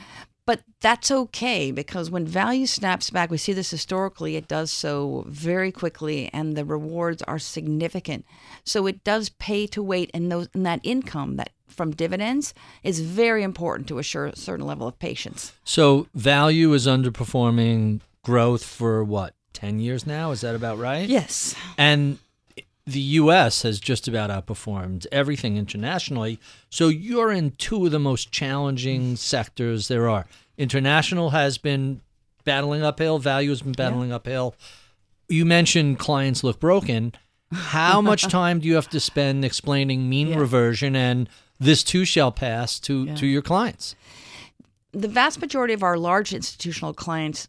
[0.45, 5.25] But that's okay because when value snaps back, we see this historically, it does so
[5.29, 8.25] very quickly and the rewards are significant.
[8.65, 13.01] So it does pay to wait, and, those, and that income that from dividends is
[13.01, 15.53] very important to assure a certain level of patience.
[15.65, 20.31] So value is underperforming growth for what, 10 years now?
[20.31, 21.09] Is that about right?
[21.09, 21.55] Yes.
[21.77, 22.19] And
[22.89, 26.39] the US has just about outperformed everything internationally.
[26.71, 30.27] So you're in two of the most challenging sectors there are.
[30.57, 32.01] International has been
[32.45, 34.17] battling uphill, value has been battling yeah.
[34.17, 34.55] uphill.
[35.29, 37.13] You mentioned clients look broken.
[37.53, 40.39] How much time do you have to spend explaining mean yeah.
[40.39, 41.29] reversion and
[41.59, 43.15] this too shall pass to, yeah.
[43.17, 43.95] to your clients?
[44.93, 47.49] The vast majority of our large institutional clients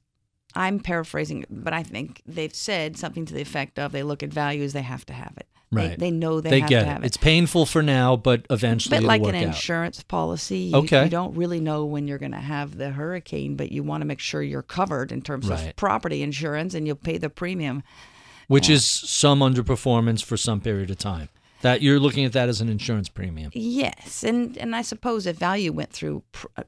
[0.55, 4.29] I'm paraphrasing, but I think they've said something to the effect of they look at
[4.29, 5.45] values, they have to have it.
[5.71, 5.89] Right.
[5.91, 6.89] They, they know they, They have get to it.
[6.91, 7.05] have it.
[7.05, 9.43] It's painful for now, but eventually it'll like an out.
[9.43, 10.57] insurance policy.
[10.57, 11.03] You, Okay.
[11.03, 14.05] you don't really know when you're going to have the hurricane, but you want to
[14.05, 15.67] make sure you're covered in terms Right.
[15.69, 17.83] of property insurance and you'll pay the premium.
[18.47, 21.29] which is some underperformance for some period of time.
[21.61, 23.51] That you're looking at that as an insurance premium.
[23.53, 26.63] Yes, and and I suppose if value went through pr- uh,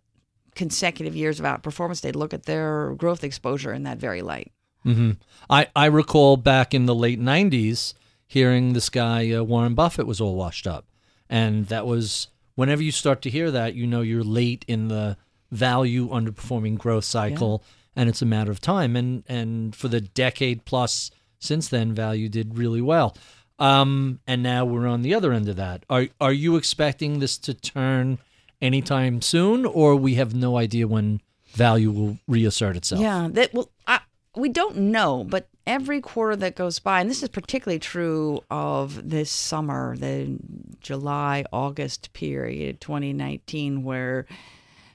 [0.55, 4.51] consecutive years of outperformance, they'd look at their growth exposure in that very light.
[4.83, 5.11] hmm
[5.49, 7.93] I, I recall back in the late 90s
[8.27, 10.85] hearing this guy, uh, Warren Buffett, was all washed up.
[11.29, 15.17] And that was, whenever you start to hear that, you know you're late in the
[15.51, 17.63] value underperforming growth cycle
[17.95, 18.95] and it's a matter of time.
[18.95, 23.17] And, and for the decade plus since then, value did really well.
[23.61, 25.83] Um, and now we're on the other end of that.
[25.87, 28.17] Are, are you expecting this to turn
[28.59, 33.01] anytime soon, or we have no idea when value will reassert itself?
[33.01, 33.99] Yeah, that well, I,
[34.35, 39.07] we don't know, but every quarter that goes by, and this is particularly true of
[39.07, 40.39] this summer, the
[40.79, 44.25] July August period, 2019, where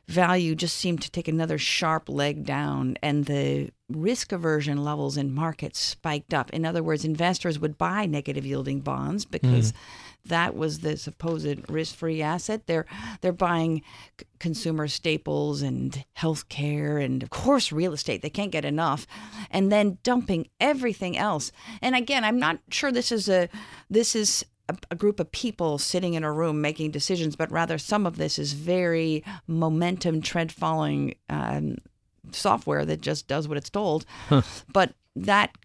[0.08, 5.32] value just seemed to take another sharp leg down, and the risk aversion levels in
[5.32, 6.50] markets spiked up.
[6.50, 9.76] In other words, investors would buy negative yielding bonds because hmm.
[10.26, 12.66] that was the supposed risk-free asset.
[12.66, 12.86] They're
[13.20, 13.82] they're buying
[14.18, 18.22] c- consumer staples and healthcare and of course real estate.
[18.22, 19.06] They can't get enough,
[19.50, 21.50] and then dumping everything else.
[21.82, 23.48] And again, I'm not sure this is a
[23.90, 27.78] this is a, a group of people sitting in a room making decisions, but rather
[27.78, 31.76] some of this is very momentum trend following um,
[32.32, 34.04] software that just does what it's told.
[34.72, 35.56] But that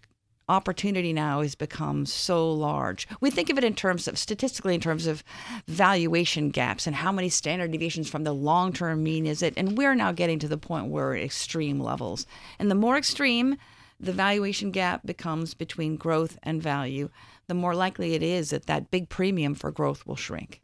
[0.48, 3.08] opportunity now has become so large.
[3.20, 5.22] We think of it in terms of statistically in terms of
[5.66, 9.94] valuation gaps and how many standard deviations from the long-term mean is it and we're
[9.94, 12.26] now getting to the point where we're at extreme levels.
[12.58, 13.56] And the more extreme
[13.98, 17.08] the valuation gap becomes between growth and value,
[17.52, 20.62] the more likely it is that that big premium for growth will shrink.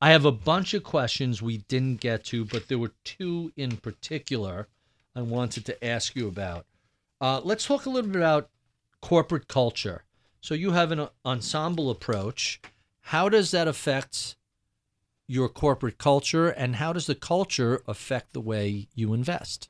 [0.00, 3.76] I have a bunch of questions we didn't get to, but there were two in
[3.76, 4.68] particular
[5.14, 6.64] I wanted to ask you about.
[7.20, 8.48] Uh, let's talk a little bit about
[9.02, 10.04] corporate culture.
[10.40, 12.62] So you have an ensemble approach.
[13.02, 14.36] How does that affect
[15.28, 19.68] your corporate culture, and how does the culture affect the way you invest?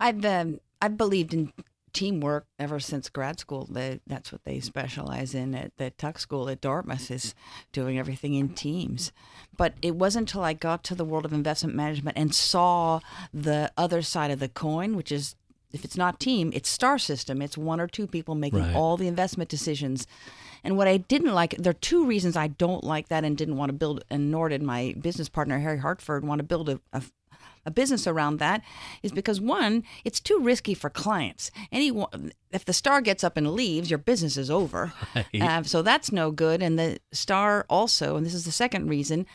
[0.00, 1.52] I've um, I've believed in
[1.96, 3.66] teamwork ever since grad school.
[3.70, 7.34] They, that's what they specialize in at the Tuck School at Dartmouth is
[7.72, 9.12] doing everything in teams.
[9.56, 13.00] But it wasn't until I got to the world of investment management and saw
[13.32, 15.36] the other side of the coin, which is
[15.72, 17.40] if it's not team, it's star system.
[17.42, 18.74] It's one or two people making Right.
[18.74, 20.06] all the investment decisions.
[20.62, 23.56] And what I didn't like, there are two reasons I don't like that and didn't
[23.56, 26.80] want to build, and nor did my business partner Harry Hartford want to build a,
[26.92, 27.02] a
[27.66, 28.62] a business around that
[29.02, 31.50] is because one, it's too risky for clients.
[31.72, 34.92] Anyone, if the star gets up and leaves, your business is over.
[35.14, 35.42] Right.
[35.42, 36.62] Uh, so that's no good.
[36.62, 39.26] And the star also, and this is the second reason,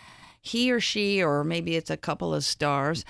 [0.42, 3.04] he or she, or maybe it's a couple of stars.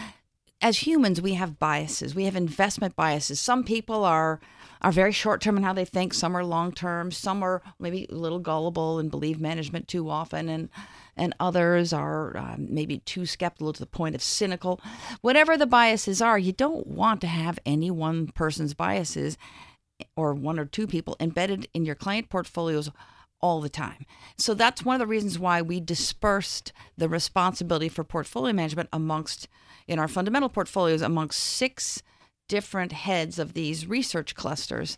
[0.62, 2.16] As humans, we have biases.
[2.16, 3.40] We have investment biases.
[3.40, 4.40] Some people are
[4.82, 6.14] are very short term in how they think.
[6.14, 7.12] Some are long term.
[7.12, 10.70] Some are maybe a little gullible and believe management too often, and
[11.16, 14.82] and others are um, maybe too skeptical to the point of cynical.
[15.22, 19.38] Whatever the biases are, you don't want to have any one person's biases
[20.16, 22.90] or one or two people embedded in your client portfolios
[23.42, 24.06] all the time.
[24.38, 29.48] So that's one of the reasons why we dispersed the responsibility for portfolio management amongst
[29.88, 32.04] in our fundamental portfolios amongst six
[32.52, 34.98] different heads of these research clusters.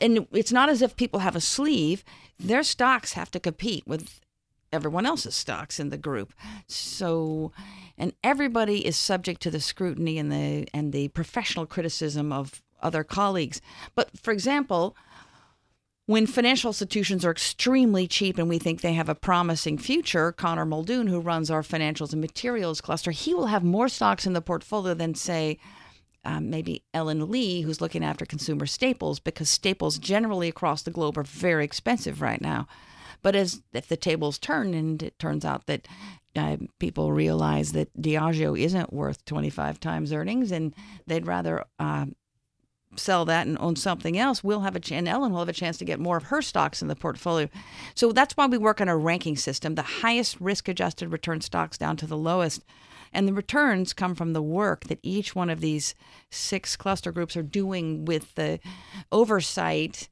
[0.00, 2.02] And it's not as if people have a sleeve,
[2.38, 4.22] their stocks have to compete with
[4.72, 6.32] everyone else's stocks in the group.
[6.68, 7.52] So
[7.98, 13.04] and everybody is subject to the scrutiny and the and the professional criticism of other
[13.04, 13.60] colleagues.
[13.94, 14.96] But for example,
[16.06, 20.64] when financial institutions are extremely cheap and we think they have a promising future, Conor
[20.64, 24.40] Muldoon, who runs our financials and materials cluster, he will have more stocks in the
[24.40, 25.58] portfolio than, say,
[26.26, 31.16] um, maybe Ellen Lee, who's looking after consumer staples, because staples generally across the globe
[31.16, 32.66] are very expensive right now.
[33.22, 35.86] But as if the tables turn and it turns out that
[36.34, 40.74] uh, people realize that Diageo isn't worth 25 times earnings and
[41.06, 42.06] they'd rather uh,
[42.96, 45.52] sell that and own something else, we'll have a chance, and Ellen will have a
[45.52, 47.48] chance to get more of her stocks in the portfolio.
[47.94, 51.78] So that's why we work on a ranking system, the highest risk adjusted return stocks
[51.78, 52.64] down to the lowest.
[53.12, 55.94] And the returns come from the work that each one of these
[56.30, 58.60] six cluster groups are doing with the
[59.12, 60.08] oversight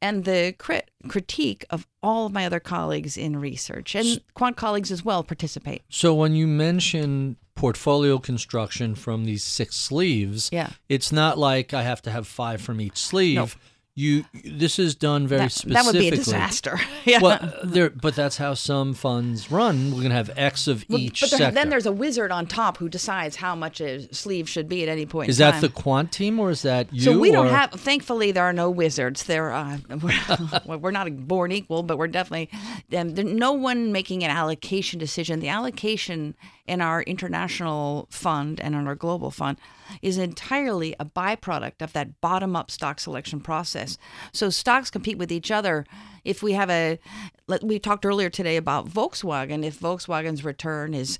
[0.00, 3.94] and the crit- critique of all of my other colleagues in research.
[3.94, 5.82] And quant colleagues as well participate.
[5.88, 10.48] So when you mention portfolio construction from these six sleeves.
[10.52, 10.70] Yeah.
[10.88, 13.56] It's not like I have to have five from each sleeve.
[13.98, 15.74] You this is done very that, specifically.
[15.74, 16.78] that would be a disaster.
[17.04, 17.18] yeah.
[17.20, 19.86] Well, there, but that's how some funds run.
[19.90, 21.54] We're going to have X of Well, each but there, sector.
[21.54, 24.88] then there's a wizard on top who decides how much a sleeve should be at
[24.88, 25.30] any point.
[25.30, 25.60] is that time.
[25.62, 27.00] the quant team or is that you?
[27.00, 27.72] So we don't or- have.
[27.72, 29.24] Thankfully, there are no wizards.
[29.24, 29.78] There, uh,
[30.64, 32.50] we're, we're not born equal, but we're definitely.
[32.96, 35.40] Um, no one making an allocation decision.
[35.40, 36.36] The allocation
[36.68, 39.58] in our international fund and in our global fund
[40.02, 43.96] is entirely a byproduct of that bottom-up stock selection process.
[44.32, 45.86] So stocks compete with each other.
[46.24, 46.98] If we have a,
[47.46, 49.64] let- we talked earlier today about Volkswagen.
[49.64, 51.18] If Volkswagen's return is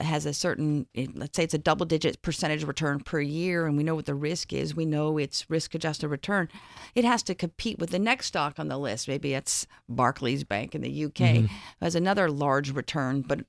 [0.00, 3.76] has a certain eh, let's say it's a double digit percentage return per year and
[3.76, 6.48] we know what the risk is we know it's risk adjusted return
[6.94, 10.74] it has to compete with the next stock on the list maybe it's barclays bank
[10.74, 11.54] in the uk who mm-hmm.
[11.82, 13.40] has another large return but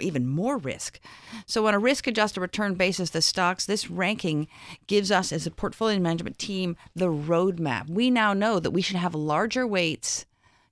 [0.00, 1.00] even more risk
[1.46, 4.46] so on a risk adjusted return basis the stocks this ranking
[4.86, 8.96] gives us as a portfolio management team the roadmap we now know that we should
[8.96, 10.26] have larger weights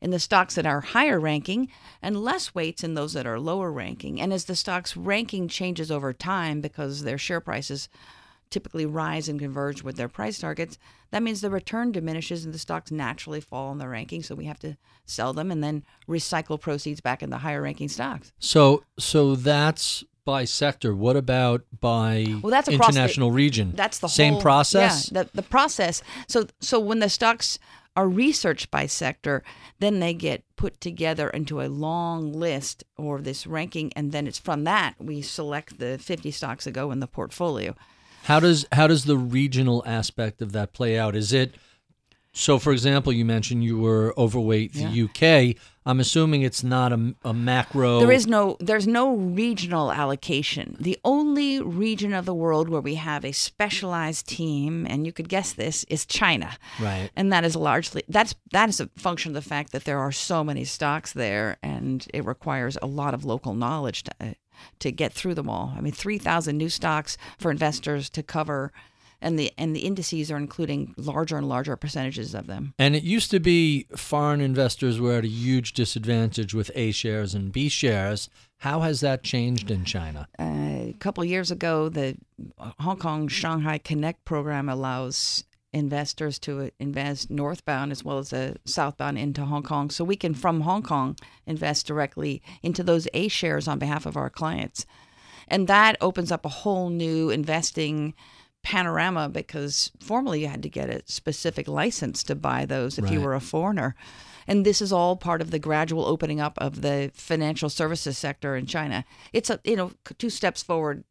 [0.05, 1.67] in the stocks that are higher ranking
[2.03, 4.21] and less weights in those that are lower ranking.
[4.21, 7.89] And as the stock's ranking changes over time because their share prices
[8.55, 10.79] typically rise and converge with their price targets,
[11.11, 14.23] that means the return diminishes and the stocks naturally fall in the ranking.
[14.23, 17.89] So we have to sell them and then recycle proceeds back in the higher ranking
[17.89, 18.33] stocks.
[18.39, 20.95] So, so that's by sector.
[20.95, 23.73] What about by Well, that's across the- international region?
[23.75, 25.11] That's the same whole, process.
[25.11, 26.01] Yeah, the, the process.
[26.29, 27.59] So so when the stocks
[27.97, 29.43] are researched by sector,
[29.81, 34.39] then they get put together into a long list or this ranking, and then it's
[34.39, 37.75] from that we select the 50 stocks that go in the portfolio.
[38.25, 41.15] How does how does the regional aspect of that play out?
[41.15, 41.55] Is it
[42.33, 42.59] so?
[42.59, 45.61] For example, you mentioned you were overweight the UK.
[45.87, 48.01] I'm assuming it's not a, a macro.
[48.01, 50.79] There is no there's no regional allocation.
[50.81, 55.29] The only region of the world where we have a specialized team, and you could
[55.29, 56.57] guess this, is China.
[56.81, 57.11] right.
[57.15, 60.13] and that is largely that's that is a function of the fact that there are
[60.13, 64.35] so many stocks there and it requires a lot of local knowledge to
[64.79, 68.73] to get through them all i mean 3000 new stocks for investors to cover
[69.21, 73.05] and the and the indices are including larger and larger percentages of them And it
[73.05, 77.69] used to be foreign investors were at a huge disadvantage with A shares and B
[77.71, 78.29] shares.
[78.59, 80.29] How has that changed in China?
[80.39, 82.17] uh, a couple of years ago the
[82.81, 85.45] hong kong shanghai connect program allows
[85.75, 89.91] investors to invest northbound as well as a southbound into Hong Kong.
[89.91, 91.17] So we can, from Hong Kong,
[91.47, 94.87] invest directly into those A shares on behalf of our clients.
[95.49, 98.15] And that opens up a whole new investing
[98.63, 103.21] panorama because formerly you had to get a specific license to buy those if you
[103.21, 103.95] were a foreigner.
[104.47, 108.57] And this is all part of the gradual opening up of the financial services sector
[108.57, 109.05] in China.
[109.33, 111.05] It's a you know two steps forward,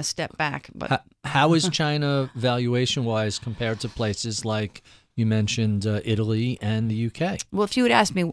[0.00, 4.82] a step back, but How, how is China valuation wise compared to places like
[5.14, 7.40] you mentioned uh, Italy and the UK?
[7.52, 8.32] Well, if you would ask me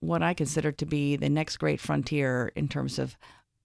[0.00, 3.16] what I consider to be the next great frontier in terms of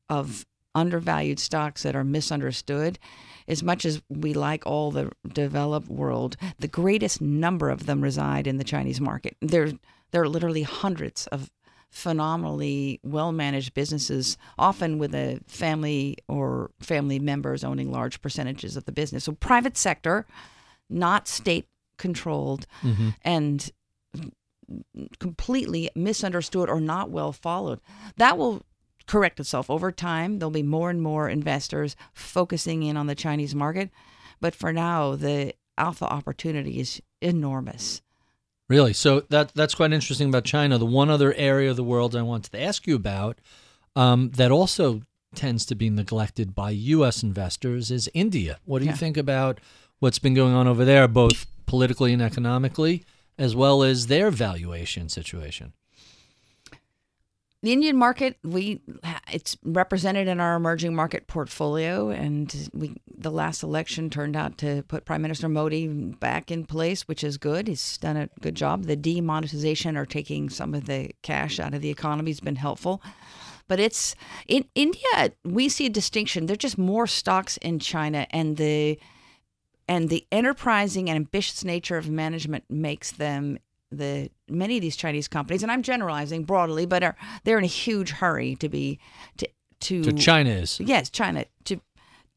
[0.09, 0.45] of
[0.75, 2.99] undervalued stocks that are misunderstood,
[3.47, 8.47] as much as we like all the developed world, the greatest number of them reside
[8.47, 9.35] in the Chinese market.
[9.41, 9.71] There,
[10.11, 11.49] there are literally hundreds of
[11.91, 18.85] phenomenally well managed businesses, often with a family or family members owning large percentages of
[18.85, 19.25] the business.
[19.25, 20.25] So, private sector,
[20.89, 21.67] not state
[21.97, 23.09] controlled, mm-hmm.
[23.23, 23.71] and
[25.19, 27.79] completely misunderstood or not well followed.
[28.15, 28.63] That will
[29.05, 30.39] correct itself over time.
[30.39, 33.89] There'll be more and more investors focusing in on the Chinese market.
[34.39, 38.01] But for now, the alpha opportunity is enormous.
[38.71, 38.93] Really?
[38.93, 40.77] So that that's quite interesting about China.
[40.77, 43.37] The one other area of the world I wanted to ask you about
[43.97, 45.01] um, that also
[45.35, 47.21] tends to be neglected by U.S.
[47.21, 48.59] investors is India.
[48.63, 49.59] What do you think about
[49.99, 53.03] what's been going on over there, both politically and economically,
[53.37, 55.73] as well as their valuation situation?
[57.63, 58.81] The Indian market, we
[59.31, 64.81] it's represented in our emerging market portfolio, and we the last election turned out to
[64.87, 67.67] put Prime Minister Modi back in place, which is good.
[67.67, 68.85] He's done a good job.
[68.85, 72.99] The demonetization or taking some of the cash out of the economy has been helpful.
[73.67, 74.15] But it's
[74.47, 76.47] in India, we see a distinction.
[76.47, 78.99] There're just more stocks in China, and the
[79.87, 83.59] and the enterprising and ambitious nature of management makes them
[83.91, 87.67] the many of these Chinese companies, and I'm generalizing broadly, but are they're in a
[87.67, 88.99] huge hurry to be
[89.37, 89.47] to
[89.81, 90.79] to, So China is.
[90.79, 91.81] yes China to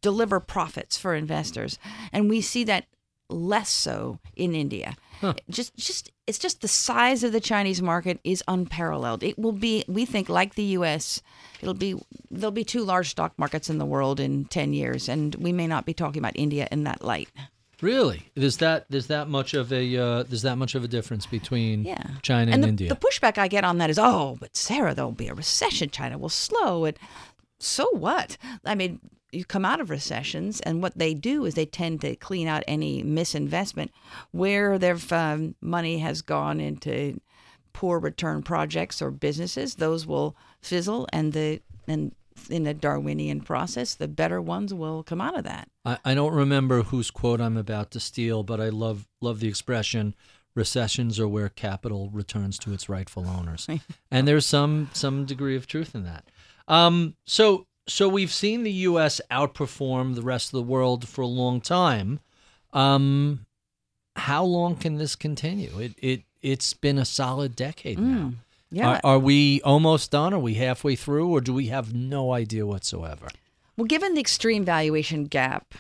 [0.03, 1.79] deliver profits for investors,
[2.13, 2.87] and we see that
[3.31, 4.97] less so in India.
[5.49, 9.23] Just just it's just the size of the Chinese market is unparalleled.
[9.23, 11.23] It will be we think like the US,
[11.63, 11.95] it'll be
[12.31, 15.67] there'll be two large stock markets in the world in 10 years and we may
[15.67, 17.31] not be talking about India in that light.
[17.85, 18.30] Really?
[18.35, 21.85] There's that there's that much of a uh, there's that much of a difference between
[21.85, 22.03] Yeah.
[22.22, 22.89] China and, the, India.
[22.89, 25.91] The pushback I get on that is, oh, but Sarah, there'll be a recession.
[25.91, 26.87] China will slow.
[26.87, 26.97] And
[27.59, 28.39] so what?
[28.64, 29.01] I mean,
[29.32, 32.64] you come out of recessions, and what they do is they tend to clean out
[32.66, 33.91] any misinvestment
[34.30, 37.20] where their um, money has gone into
[37.74, 39.74] poor return projects or businesses.
[39.74, 42.14] Those will fizzle, and the and
[42.49, 45.68] in a Darwinian process, the better ones will come out of that.
[45.85, 49.49] I, I don't remember whose quote I'm about to steal, but I love love the
[49.49, 50.14] expression
[50.55, 53.68] recessions are where capital returns to its rightful owners.
[54.11, 56.24] and there's some some degree of truth in that.
[56.68, 61.26] Um, so so we've seen the US outperform the rest of the world for a
[61.26, 62.20] long time.
[62.72, 63.47] Um,
[64.16, 65.78] how long can this continue?
[65.78, 68.28] It it it's been a solid decade now.
[68.28, 68.35] Mm.
[68.75, 68.89] Yeah.
[68.89, 70.35] Are, are we almost done?
[70.35, 73.29] Are we halfway through, or do we have no idea whatsoever?
[73.77, 75.75] Well, given the extreme valuation gap,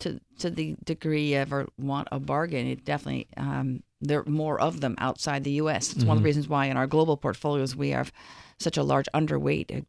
[0.00, 4.60] to to the degree you ever want a bargain, it definitely um, there are more
[4.60, 5.92] of them outside the U.S.
[5.92, 6.24] It's one of the mm-hmm.
[6.26, 8.12] reasons why in our global portfolios we have
[8.58, 9.76] such a large underweight.
[9.76, 9.82] Uh,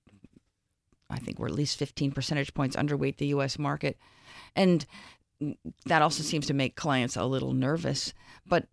[1.09, 3.59] I think we're at least 15 percentage points underweight the U.S.
[3.59, 3.97] market,
[4.55, 4.85] and
[5.41, 5.55] mm,
[5.85, 8.13] that also seems to make clients a little nervous.
[8.47, 8.67] But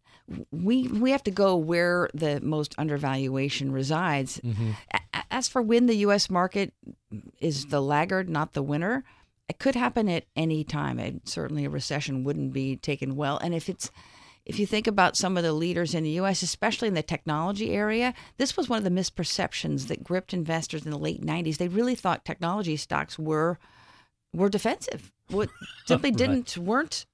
[0.50, 4.40] we we have to go where the most undervaluation resides.
[4.40, 4.70] Mm-hmm.
[4.92, 6.30] A- As for when the U.S.
[6.30, 6.72] market
[7.40, 9.04] is the laggard, not the winner,
[9.48, 10.98] it could happen at any time.
[10.98, 13.38] And certainly, a recession wouldn't be taken well.
[13.38, 13.90] And if it's
[14.46, 17.72] if you think about some of the leaders in the U.S., especially in the technology
[17.72, 21.58] area, this was one of the misperceptions that gripped investors in the late '90s.
[21.58, 23.58] They really thought technology stocks were
[24.32, 25.12] were defensive.
[25.28, 25.50] What
[25.86, 27.04] simply didn't weren't.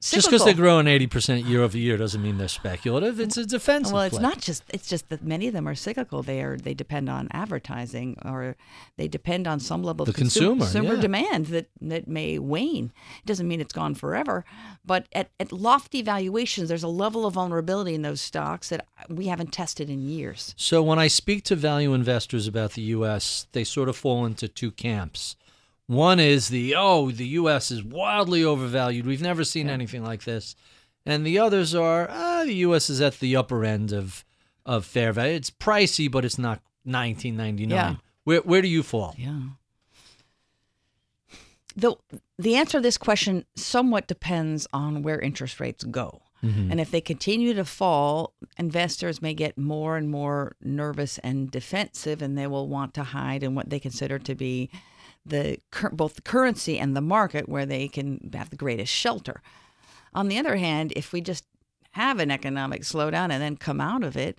[0.00, 3.18] Just because they're growing eighty percent year over year doesn't mean they're speculative.
[3.18, 3.92] It's a defensive.
[3.92, 4.22] Well, it's play.
[4.22, 4.62] not just.
[4.68, 6.22] It's just that many of them are cyclical.
[6.22, 6.56] They are.
[6.56, 8.54] They depend on advertising, or
[8.96, 11.00] they depend on some level The of consumer, consumer, yeah.
[11.00, 12.92] demand that that may wane.
[13.18, 14.44] It doesn't mean it's gone forever,
[14.84, 19.26] but at, at lofty valuations, there's a level of vulnerability in those stocks that we
[19.26, 20.54] haven't tested in years.
[20.56, 24.46] So when I speak to value investors about the U.S., they sort of fall into
[24.46, 25.34] two camps.
[25.88, 27.70] One is the oh, the U.S.
[27.70, 29.06] is wildly overvalued.
[29.06, 30.54] We've never seen anything like this,
[31.06, 32.90] and the others are ah, the U.S.
[32.90, 34.22] is at the upper end of
[34.66, 35.34] of fair value.
[35.34, 37.70] It's pricey, but it's not 1999.
[37.70, 37.94] Yeah.
[38.24, 39.14] Where where do you fall?
[39.16, 39.40] Yeah.
[41.74, 41.96] The
[42.38, 46.22] the answer to this question somewhat depends on where interest rates go.
[46.40, 52.22] And if they continue to fall, investors may get more and more nervous and defensive,
[52.22, 54.70] and they will want to hide in what they consider to be
[55.24, 55.58] the
[55.92, 59.42] both the currency and the market where they can have the greatest shelter.
[60.14, 61.44] On the other hand, if we just
[61.92, 64.38] have an economic slowdown and then come out of it,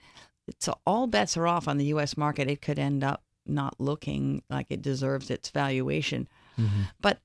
[0.59, 2.17] so all bets are off on the U.S.
[2.17, 2.49] market.
[2.49, 6.27] It could end up not looking like it deserves its valuation.
[6.59, 6.81] Mm-hmm.
[7.01, 7.19] But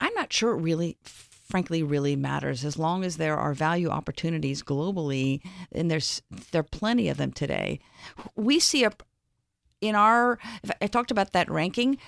[0.00, 4.62] I'm not sure it really, frankly, really matters as long as there are value opportunities
[4.62, 5.40] globally,
[5.72, 6.22] and there's
[6.52, 7.80] there are plenty of them today.
[8.36, 8.92] We see a
[9.80, 10.38] in our.
[10.80, 11.98] I talked about that ranking.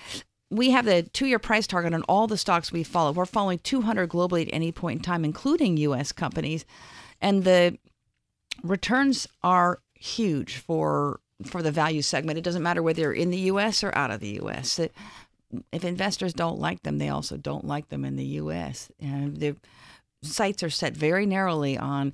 [0.51, 3.13] We have the two-year price target on all the stocks we follow.
[3.13, 6.11] We're following 200 globally at any point in time, including U.S.
[6.11, 6.65] companies,
[7.21, 7.77] and the
[8.61, 12.37] returns are huge for for the value segment.
[12.37, 13.83] It doesn't matter whether you're in the U.S.
[13.83, 14.77] or out of the U.S.
[14.77, 14.93] It-
[15.73, 18.89] if investors don't like them, they also don't like them in the U.S.
[19.01, 19.57] And the
[20.23, 22.13] sights are set very narrowly on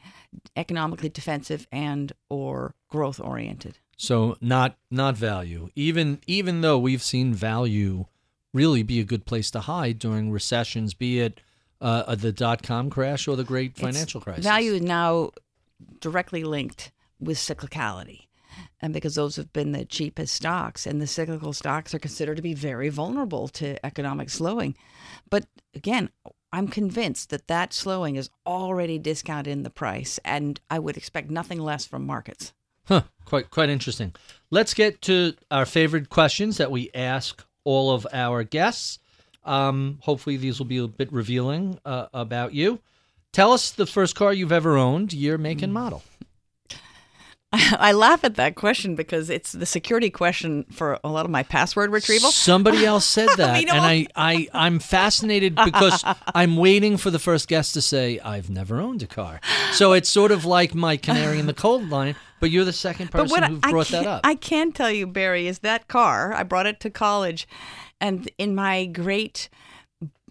[0.56, 3.78] economically defensive and or growth oriented.
[3.96, 5.70] So not not value.
[5.76, 8.06] Even even though we've seen value
[8.58, 11.40] really be a good place to hide during recessions, be it
[11.80, 14.44] uh, the dot com crash or the great financial crisis.
[14.44, 15.32] Value is now
[16.00, 18.22] directly linked with cyclicality.
[18.82, 22.44] And because those have been the cheapest stocks, and the cyclical stocks are considered to
[22.44, 24.76] be very vulnerable to economic slowing.
[25.30, 25.46] But
[25.76, 26.10] again,
[26.52, 31.30] I'm convinced that that slowing is already discounted in the price, and I would expect
[31.30, 32.54] nothing less from markets.
[32.86, 34.14] Huh, quite quite interesting.
[34.50, 38.98] Let's get to our favorite questions that we ask all of our guests.
[39.44, 42.80] Um, hopefully, these will be a bit revealing uh, about you.
[43.34, 46.02] Tell us the first car you've ever owned, year, make, and model.
[47.54, 51.44] I laugh at that question because it's the security question for a lot of my
[51.44, 52.30] password retrieval.
[52.32, 53.86] Somebody else said that, You know and?
[53.86, 56.04] I, I, I'm fascinated because
[56.36, 59.40] I'm waiting for the first guest to say, "I've never owned a car."
[59.72, 62.16] So it's sort of like my canary in the coal line.
[62.40, 64.22] But you're the second person who brought that up.
[64.24, 66.34] I can tell you, Barry, is that car.
[66.34, 67.48] I brought it to college,
[68.00, 69.50] and in my great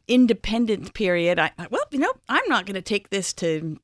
[0.07, 3.81] independent period, I well, you know, I'm not going to take this to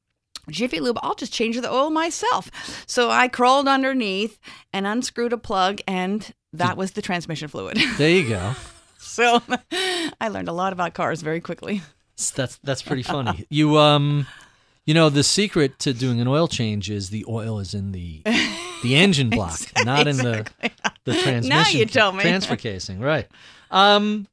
[0.51, 2.51] Jiffy Lube, I'll just change the oil myself.
[2.87, 4.39] So I crawled underneath
[4.73, 7.79] and unscrewed a plug, and that was the transmission fluid.
[7.97, 8.55] There you go.
[8.99, 9.43] so
[10.21, 11.83] I learned a lot about cars very quickly.
[12.35, 13.47] That's that's pretty funny.
[13.51, 14.27] You um,
[14.85, 18.23] you know, the secret to doing an oil change is the oil is in the
[18.83, 20.47] the engine block, not in the
[21.05, 21.49] the transmission.
[21.49, 22.21] Now you tell me.
[22.23, 23.29] transfer casing, right?
[23.71, 24.27] Um,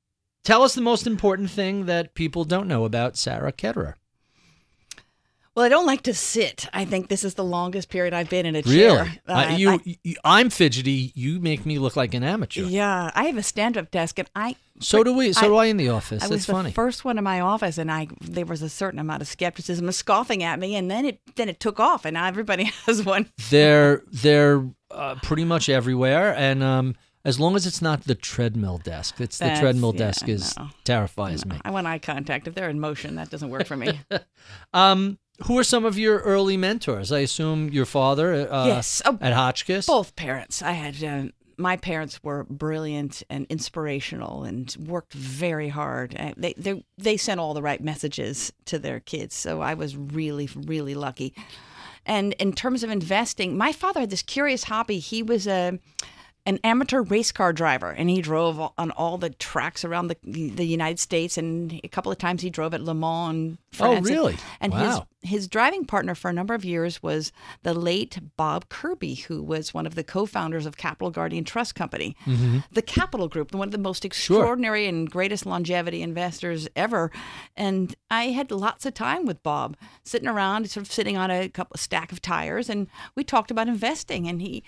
[0.44, 3.94] tell us the most important thing that people don't know about Sarah Ketterer.
[5.56, 6.68] Well, I don't like to sit.
[6.74, 8.74] I think this is the longest period I've been in a Really?
[9.06, 9.16] chair.
[9.28, 11.12] Uh, Uh, you, I- I'm fidgety.
[11.16, 12.64] You make me look like an amateur.
[12.64, 14.56] yeah, I have a stand-up desk, and I.
[14.80, 15.34] So do we.
[15.34, 16.24] So I- do I in the office.
[16.24, 16.72] I That's was the funny.
[16.72, 19.96] first one in my office, and I there was a certain amount of skepticism, of
[19.96, 23.30] scoffing at me, and then it then it took off, and now everybody has one.
[23.50, 26.96] they're they're uh, pretty much everywhere, and um,
[27.26, 30.56] as long as it's not the treadmill desk, it's the That's- treadmill yeah, desk is
[30.58, 30.70] no.
[30.86, 31.60] terrifies me.
[31.66, 32.48] I want eye contact.
[32.48, 34.00] If they're in motion, that doesn't work for me.
[34.74, 37.12] Um, who are some of your early mentors?
[37.12, 38.52] I assume your father.
[38.52, 39.02] Uh, Yes.
[39.06, 39.88] Oh, at Hotchkis.
[39.88, 40.62] Both parents.
[40.62, 46.16] I had uh, my parents were brilliant and inspirational and worked very hard.
[46.18, 49.96] Uh, They they they sent all the right messages to their kids, so I was
[49.96, 51.34] really really lucky.
[52.06, 55.00] And in terms of investing, my father had this curious hobby.
[55.00, 55.80] He was a
[56.46, 60.66] an amateur race car driver, and he drove on all the tracks around the the
[60.66, 61.38] United States.
[61.38, 63.36] And a couple of times he drove at Le Mans.
[63.36, 64.10] And Oh, France.
[64.10, 64.38] really?
[64.62, 64.80] And Wow.
[64.80, 67.32] his his driving partner for a number of years was
[67.64, 72.16] the late Bob Kirby, who was one of the co-founders of Capital Guardian Trust Company,
[72.26, 72.60] mm-hmm.
[72.72, 77.12] the Capital Group, one of the most extraordinary and greatest longevity investors ever.
[77.58, 81.50] And I had lots of time with Bob, sitting around, sort of sitting on a
[81.50, 84.28] couple stack of tires, and we talked about investing.
[84.28, 84.64] And he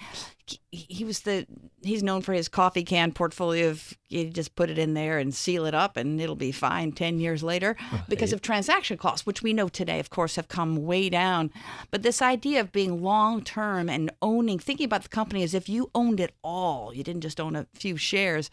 [0.45, 1.45] he, he was the
[1.83, 5.33] he's known for his coffee can portfolio of you just put it in there and
[5.33, 7.75] seal it up and it'll be fine 10 years later
[8.09, 11.51] because of transaction costs which we know today of course have come way down.
[11.89, 15.69] But this idea of being long term and owning thinking about the company as if
[15.69, 18.49] you owned it all you didn't just own a few shares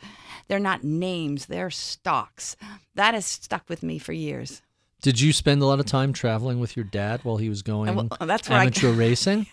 [0.48, 2.56] they're not names they're stocks.
[2.94, 4.62] That has stuck with me for years.
[5.00, 7.66] Did you spend a lot of time traveling with your dad while he was uh,
[7.66, 9.46] going well, that's where I- amateur racing?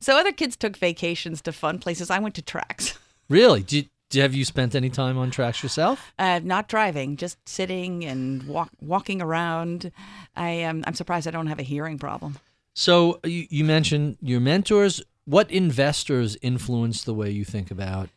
[0.00, 2.98] So other kids took vacations to fun places i went to tracks
[3.28, 3.62] Really?
[3.62, 6.12] Did, did have you spent any time on tracks yourself?
[6.18, 9.92] Uh, not driving, just sitting and walk, walking around.
[10.34, 10.82] I am.
[10.86, 12.38] I'm surprised I don't have a hearing problem.
[12.74, 15.02] So you, you mentioned your mentors.
[15.26, 18.08] What investors influence the way you think about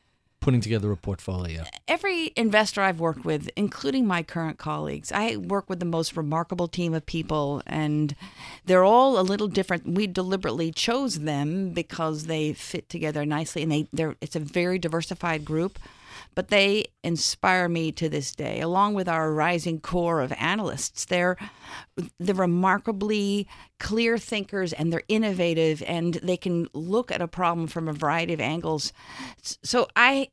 [0.41, 1.63] putting together a portfolio?
[1.87, 6.67] Every investor I've worked with, including my current colleagues, I work with the most remarkable
[6.67, 8.15] team of people, and
[8.65, 9.87] they're all a little different.
[9.87, 14.77] We deliberately chose them because they fit together nicely, and they they're it's a very
[14.79, 15.79] diversified group.
[16.33, 21.05] But they inspire me to this day, along with our rising core of analysts.
[21.05, 21.37] They're
[22.19, 23.47] they're remarkably
[23.79, 28.33] clear thinkers and they're innovative and they can look at a problem from a variety
[28.33, 28.93] of angles.
[29.41, 30.29] So I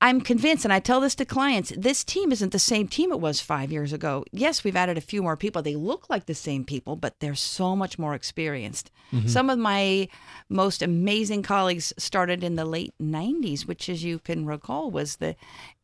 [0.00, 3.18] I'm convinced, and I tell this to clients, this team isn't the same team it
[3.20, 4.24] was five years ago.
[4.30, 5.62] Yes, we've added a few more people.
[5.62, 8.90] They look like the same people, but they're so much more experienced.
[9.10, 9.28] Mm-hmm.
[9.28, 10.08] Some of my
[10.50, 15.34] most amazing colleagues started in the late 90s, which, as you can recall, was the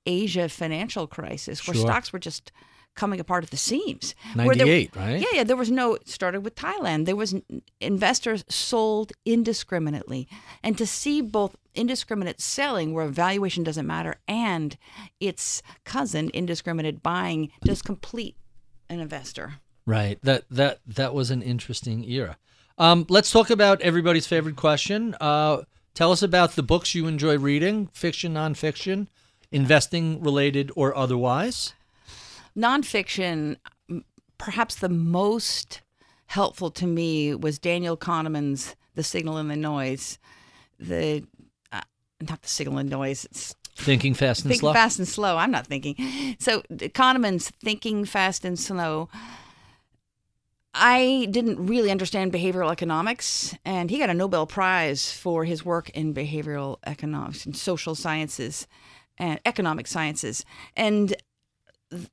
[0.04, 1.86] Asia financial crisis, where Sure.
[1.86, 2.52] stocks were just
[2.94, 4.14] coming apart at the seams.
[4.34, 5.20] Where there- 98, right?
[5.20, 5.44] yeah, yeah.
[5.44, 5.94] There was no.
[5.94, 7.06] It started with Thailand.
[7.06, 7.34] There was
[7.80, 10.28] investors sold indiscriminately,
[10.62, 14.76] and to see both indiscriminate selling, where valuation doesn't matter, and
[15.20, 18.36] its cousin, indiscriminate buying, just complete
[18.88, 19.54] an investor.
[19.86, 20.18] Right.
[20.22, 22.38] That that that was an interesting era.
[22.78, 25.14] Um, let's talk about everybody's favorite question.
[25.20, 25.62] Uh,
[25.94, 29.08] tell us about the books you enjoy reading, fiction, nonfiction,
[29.50, 31.74] investing related or otherwise.
[32.56, 33.56] Nonfiction,
[34.38, 35.82] perhaps the most
[36.26, 40.18] helpful to me was Daniel Kahneman's "The Signal and the Noise."
[40.78, 41.24] The
[42.28, 43.24] not the signal and noise.
[43.26, 44.72] It's Thinking fast and Think slow.
[44.72, 45.36] Thinking fast and slow.
[45.36, 46.36] I'm not thinking.
[46.38, 49.08] So Kahneman's thinking fast and slow.
[50.74, 55.90] I didn't really understand behavioral economics, and he got a Nobel Prize for his work
[55.90, 58.66] in behavioral economics and social sciences
[59.18, 60.44] and economic sciences.
[60.76, 61.14] And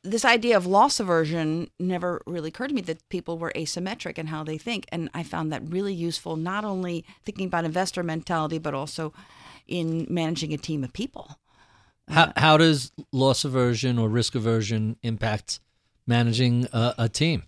[0.04, 4.28] this idea of loss aversion never really occurred to me that people were asymmetric in
[4.28, 4.86] how they think.
[4.92, 9.14] And I found that really useful, not only thinking about investor mentality, but also
[9.68, 11.40] in managing a team of people.
[12.08, 15.60] How, how does loss aversion or risk aversion impact
[16.08, 17.44] managing a, a team?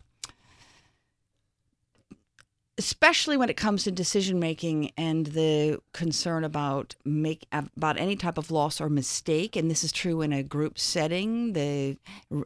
[2.78, 8.38] Especially when it comes to decision making and the concern about make about any type
[8.38, 9.56] of loss or mistake.
[9.56, 11.98] And this is true in a group setting the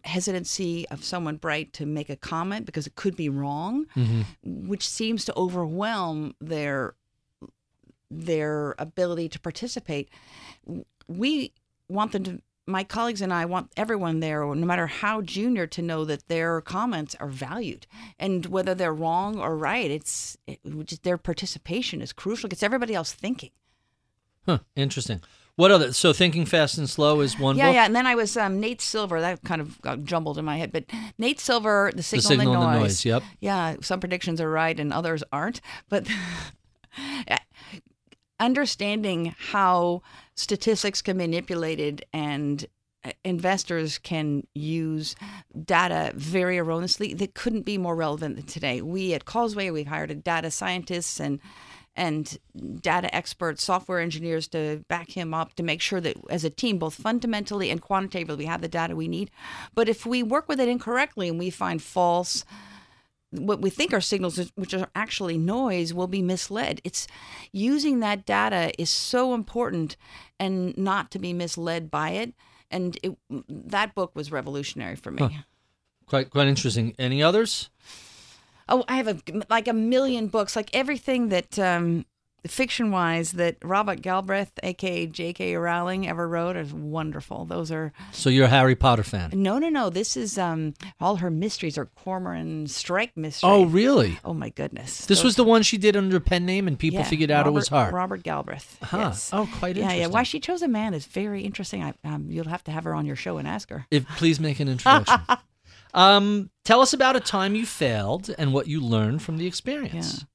[0.04, 4.22] hesitancy of someone bright to make a comment because it could be wrong mm-hmm.
[4.68, 6.96] which seems to overwhelm their
[8.10, 10.10] their ability to participate.
[11.08, 11.54] We
[11.88, 15.82] want them to my colleagues and I want everyone there, no matter how junior, to
[15.82, 17.86] know that their comments are valued,
[18.18, 22.50] and whether they're wrong or right, it's it, just their participation is crucial.
[22.52, 23.52] It's everybody else thinking.
[24.46, 24.60] Huh.
[24.76, 25.22] Interesting.
[25.58, 25.94] What other?
[25.94, 27.76] So thinking fast and slow is one Yeah, book.
[27.76, 27.86] yeah.
[27.86, 29.22] And then I was um, Nate Silver.
[29.22, 30.84] That kind of got jumbled in my head, but
[31.18, 33.06] Nate Silver, the The signal, signal and the and noise.
[33.06, 33.24] Yep.
[33.40, 35.62] Yeah, some predictions are right and others aren't.
[35.88, 36.08] But
[38.40, 40.02] understanding how
[40.36, 42.66] statistics can be manipulated and
[43.04, 45.16] uh, investors can use
[45.64, 48.82] data very erroneously that couldn't be more relevant than today.
[48.82, 51.40] We at Causeway we've hired a data scientists and
[51.96, 52.38] and
[52.82, 56.78] data experts, software engineers to back him up to make sure that as a team,
[56.78, 59.32] both fundamentally and quantitatively, we have the data we need.
[59.74, 62.44] But if we work with it incorrectly and we find false
[63.32, 66.82] what we think are signals, which are actually noise, will be misled.
[66.84, 67.08] It's
[67.52, 69.98] using that data is so important,
[70.40, 72.34] and not to be misled by it.
[72.72, 73.16] And it,
[73.50, 75.40] that book was revolutionary for me.
[76.08, 76.96] Quite quite interesting.
[77.00, 77.70] Any others?
[78.68, 79.18] Oh, I have a
[79.50, 82.06] like a million books, like everything that um,
[82.48, 85.56] fiction wise that Robert Galbraith, aka J.K.
[85.56, 87.46] Rowling, ever wrote is wonderful.
[87.46, 89.32] Those are So you're a Harry Potter fan.
[89.34, 89.90] no, no, no.
[89.90, 93.50] This is um, all her mysteries are Cormoran Strike mysteries.
[93.50, 94.20] Oh, really?
[94.24, 95.06] Oh my goodness!
[95.06, 97.32] This Those- was the one she did under a pen name, and people Yeah, figured
[97.32, 97.92] out it was her.
[97.92, 98.78] Robert Galbraith.
[98.82, 98.98] Huh.
[98.98, 99.30] Yes.
[99.34, 100.00] Oh, quite yeah, interesting.
[100.02, 100.06] yeah.
[100.08, 100.14] yeah.
[100.14, 101.84] Why she chose a man is very interesting.
[101.84, 103.86] I, um, you'll have to have her on your show and ask her.
[103.92, 105.20] If please make an introduction.
[105.94, 110.26] um, tell us about a time you failed and what you learned from the experience.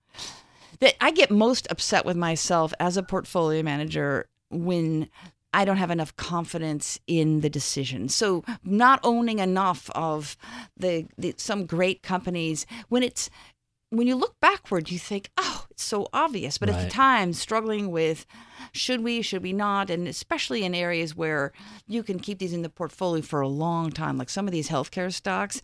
[0.80, 5.08] That I get most upset with myself as a portfolio manager when
[5.52, 8.08] I don't have enough confidence in the decision.
[8.08, 10.36] So not owning enough of
[10.76, 13.28] the, the some great companies when it's
[13.90, 16.58] when you look backward, you think, oh, it's so obvious.
[16.58, 18.24] But at the time, struggling with
[18.72, 19.90] should we, should we not?
[19.90, 21.50] And especially in areas where
[21.88, 24.68] you can keep these in the portfolio for a long time, like some of these
[24.68, 25.60] healthcare stocks.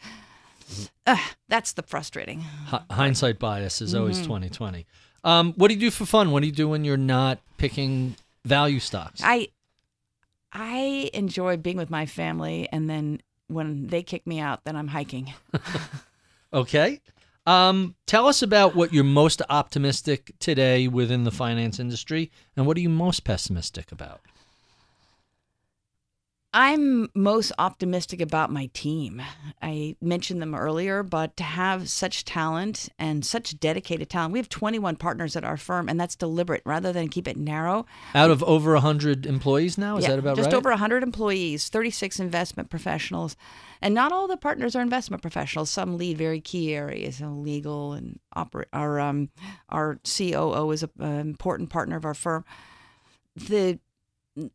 [1.06, 1.16] Uh,
[1.48, 2.40] that's the frustrating.
[2.40, 4.86] Hi- hindsight bias is always 2020.
[5.26, 6.30] Um, what do you do for fun?
[6.30, 9.20] What do you do when you're not picking value stocks?
[9.24, 9.48] I
[10.52, 14.88] I enjoy being with my family, and then when they kick me out, then I'm
[14.88, 15.34] hiking.
[16.52, 17.00] Okay.
[17.44, 22.76] Um, tell us about what you're most optimistic today within the finance industry, and what
[22.76, 24.20] are you most pessimistic about?
[26.59, 29.20] I'm most optimistic about my team.
[29.61, 34.48] I mentioned them earlier, but to have such talent and such dedicated talent, we have
[34.48, 37.84] 21 partners at our firm, and that's deliberate rather than keep it narrow.
[38.14, 40.57] Out of over 100 employees now, is Yeah, that about just right?
[40.57, 43.36] over 100 employees, 36 investment professionals,
[43.82, 45.68] and not all the partners are investment professionals.
[45.68, 48.68] Some lead very key areas, legal and operate.
[48.72, 49.28] Our um,
[49.68, 52.46] our COO is an important partner of our firm.
[53.36, 53.78] The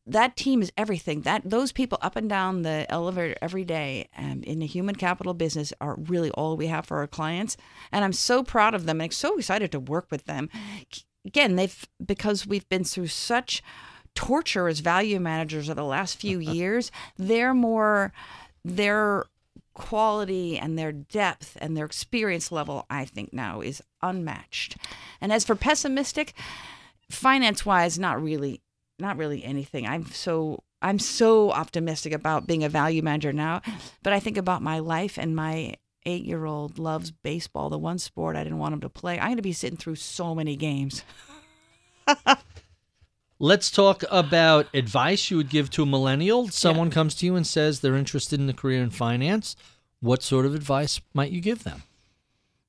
[0.06, 1.22] that team is everything.
[1.22, 5.34] That those people up and down the elevator every day um, in the human capital
[5.34, 7.58] business are really all we have for our clients,
[7.92, 10.50] and I'm so proud of them and so excited to work with them.
[11.26, 13.62] Again, they've because we've been through such
[14.14, 16.92] torture as value managers of the last few years.
[17.18, 18.14] They're more
[18.64, 19.26] their
[19.74, 24.78] quality and their depth and their experience level, I think now is unmatched.
[25.20, 26.34] And as for pessimistic,
[27.10, 28.62] finance wise, not really
[29.02, 29.88] not really anything.
[29.88, 33.62] I'm so I'm so optimistic about being a value manager now,
[34.04, 35.76] but I think about my life and my
[36.06, 39.20] eight year old loves baseball, the one sport I didn't want him to play.
[39.20, 41.04] I'm going to be sitting through so many games.
[43.40, 46.48] Let's talk about advice you would give to a millennial.
[46.50, 49.56] Someone comes to you and says they're interested in a career in finance.
[50.00, 51.84] What sort of advice might you give them?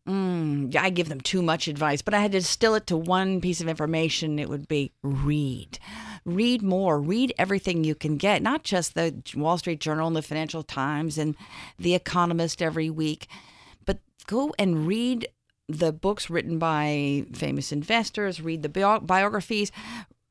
[0.09, 2.97] Mm, yeah, I give them too much advice, but I had to distill it to
[2.97, 4.39] one piece of information.
[4.39, 5.79] It would be read.
[6.25, 7.01] Read more.
[7.01, 11.19] Read everything you can get, not just the Wall Street Journal and the Financial Times
[11.19, 11.35] and
[11.79, 13.27] The Economist every week,
[13.85, 15.29] but go and read
[15.69, 19.73] the books written by famous investors, read the bio- biographies,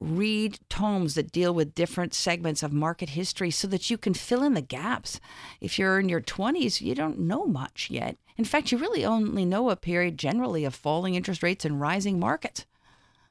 [0.02, 4.44] read tomes that deal with different segments of market history so that you can fill
[4.44, 5.20] in the gaps.
[5.62, 8.18] If you're in your 20s, you don't know much yet.
[8.38, 12.20] In fact, you really only know a period generally of falling interest rates and rising
[12.20, 12.66] markets.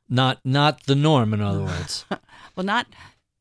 [0.09, 2.05] Not not the norm, in other words.
[2.57, 2.87] Well, not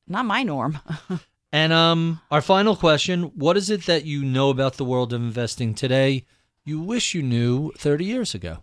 [0.07, 0.79] not my norm.
[1.51, 5.21] and um, our final question: What is it that you know about the world of
[5.21, 6.25] investing today?
[6.65, 8.59] You wish you knew 30 years ago.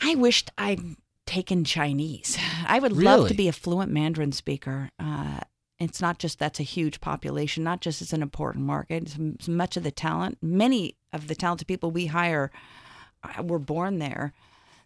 [0.00, 0.80] I wished I'd
[1.26, 2.38] taken Chinese.
[2.66, 4.90] I would love to be a fluent Mandarin speaker.
[4.98, 5.40] Uh,
[5.78, 9.14] it's not just that's a huge population, not just it's an important market.
[9.18, 12.50] It's much of the talent, many of the talented people we hire
[13.22, 14.32] uh, were born there.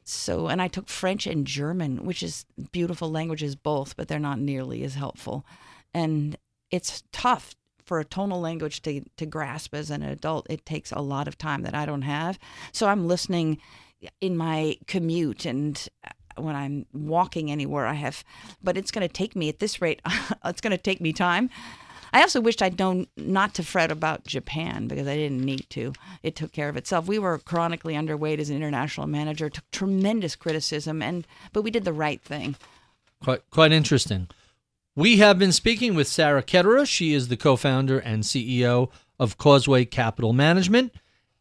[0.05, 4.39] So, and I took French and German, which is beautiful languages both, but they're not
[4.39, 5.45] nearly as helpful.
[5.95, 6.37] And
[6.71, 10.47] it's tough for a tonal language to, to grasp as an adult.
[10.49, 12.39] It takes a lot of time that I don't have.
[12.73, 13.59] So I'm listening
[14.21, 18.25] in my commute and uh, when I'm walking anywhere, I have,
[18.63, 20.01] but it's going to take me at this rate,
[20.45, 21.51] it's going to take me time.
[22.13, 25.95] I also wished I'd known not to fret about Japan because I didn't need to.
[26.23, 27.07] It took care of itself.
[27.07, 31.85] We were chronically underweight as an international manager, took tremendous criticism, and but we did
[31.85, 32.57] the right thing.
[33.23, 34.29] Quite, quite interesting.
[34.95, 36.87] We have been speaking with Sarah Ketterer.
[36.87, 40.93] She is the co founder and CEO of Causeway Capital Management.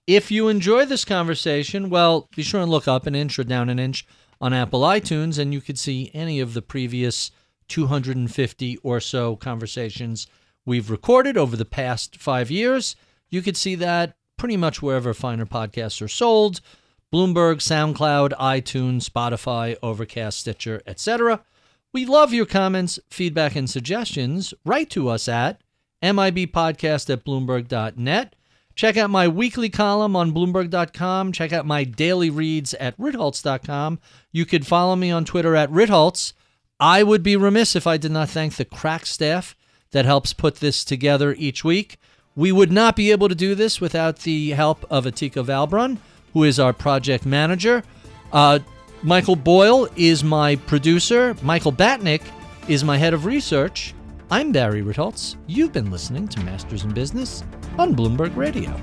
[0.07, 3.69] If you enjoy this conversation, well, be sure and look up an inch or down
[3.69, 4.05] an inch
[4.39, 7.31] on Apple iTunes, and you could see any of the previous
[7.67, 10.27] 250 or so conversations
[10.65, 12.95] we've recorded over the past five years.
[13.29, 16.61] You could see that pretty much wherever finer podcasts are sold
[17.13, 21.43] Bloomberg, SoundCloud, iTunes, Spotify, Overcast, Stitcher, etc.
[21.93, 24.53] We love your comments, feedback, and suggestions.
[24.63, 25.61] Write to us at
[26.01, 28.35] mibpodcast at bloomberg.net.
[28.75, 31.33] Check out my weekly column on Bloomberg.com.
[31.33, 33.99] Check out my daily reads at Ritholtz.com.
[34.31, 36.33] You could follow me on Twitter at Ritholtz.
[36.79, 39.55] I would be remiss if I did not thank the crack staff
[39.91, 41.97] that helps put this together each week.
[42.35, 45.97] We would not be able to do this without the help of Atika Valbrun,
[46.33, 47.83] who is our project manager.
[48.31, 48.59] Uh,
[49.03, 51.35] Michael Boyle is my producer.
[51.41, 52.21] Michael Batnick
[52.67, 53.93] is my head of research.
[54.29, 55.35] I'm Barry Ritholtz.
[55.47, 57.43] You've been listening to Masters in Business
[57.77, 58.73] on Bloomberg Radio.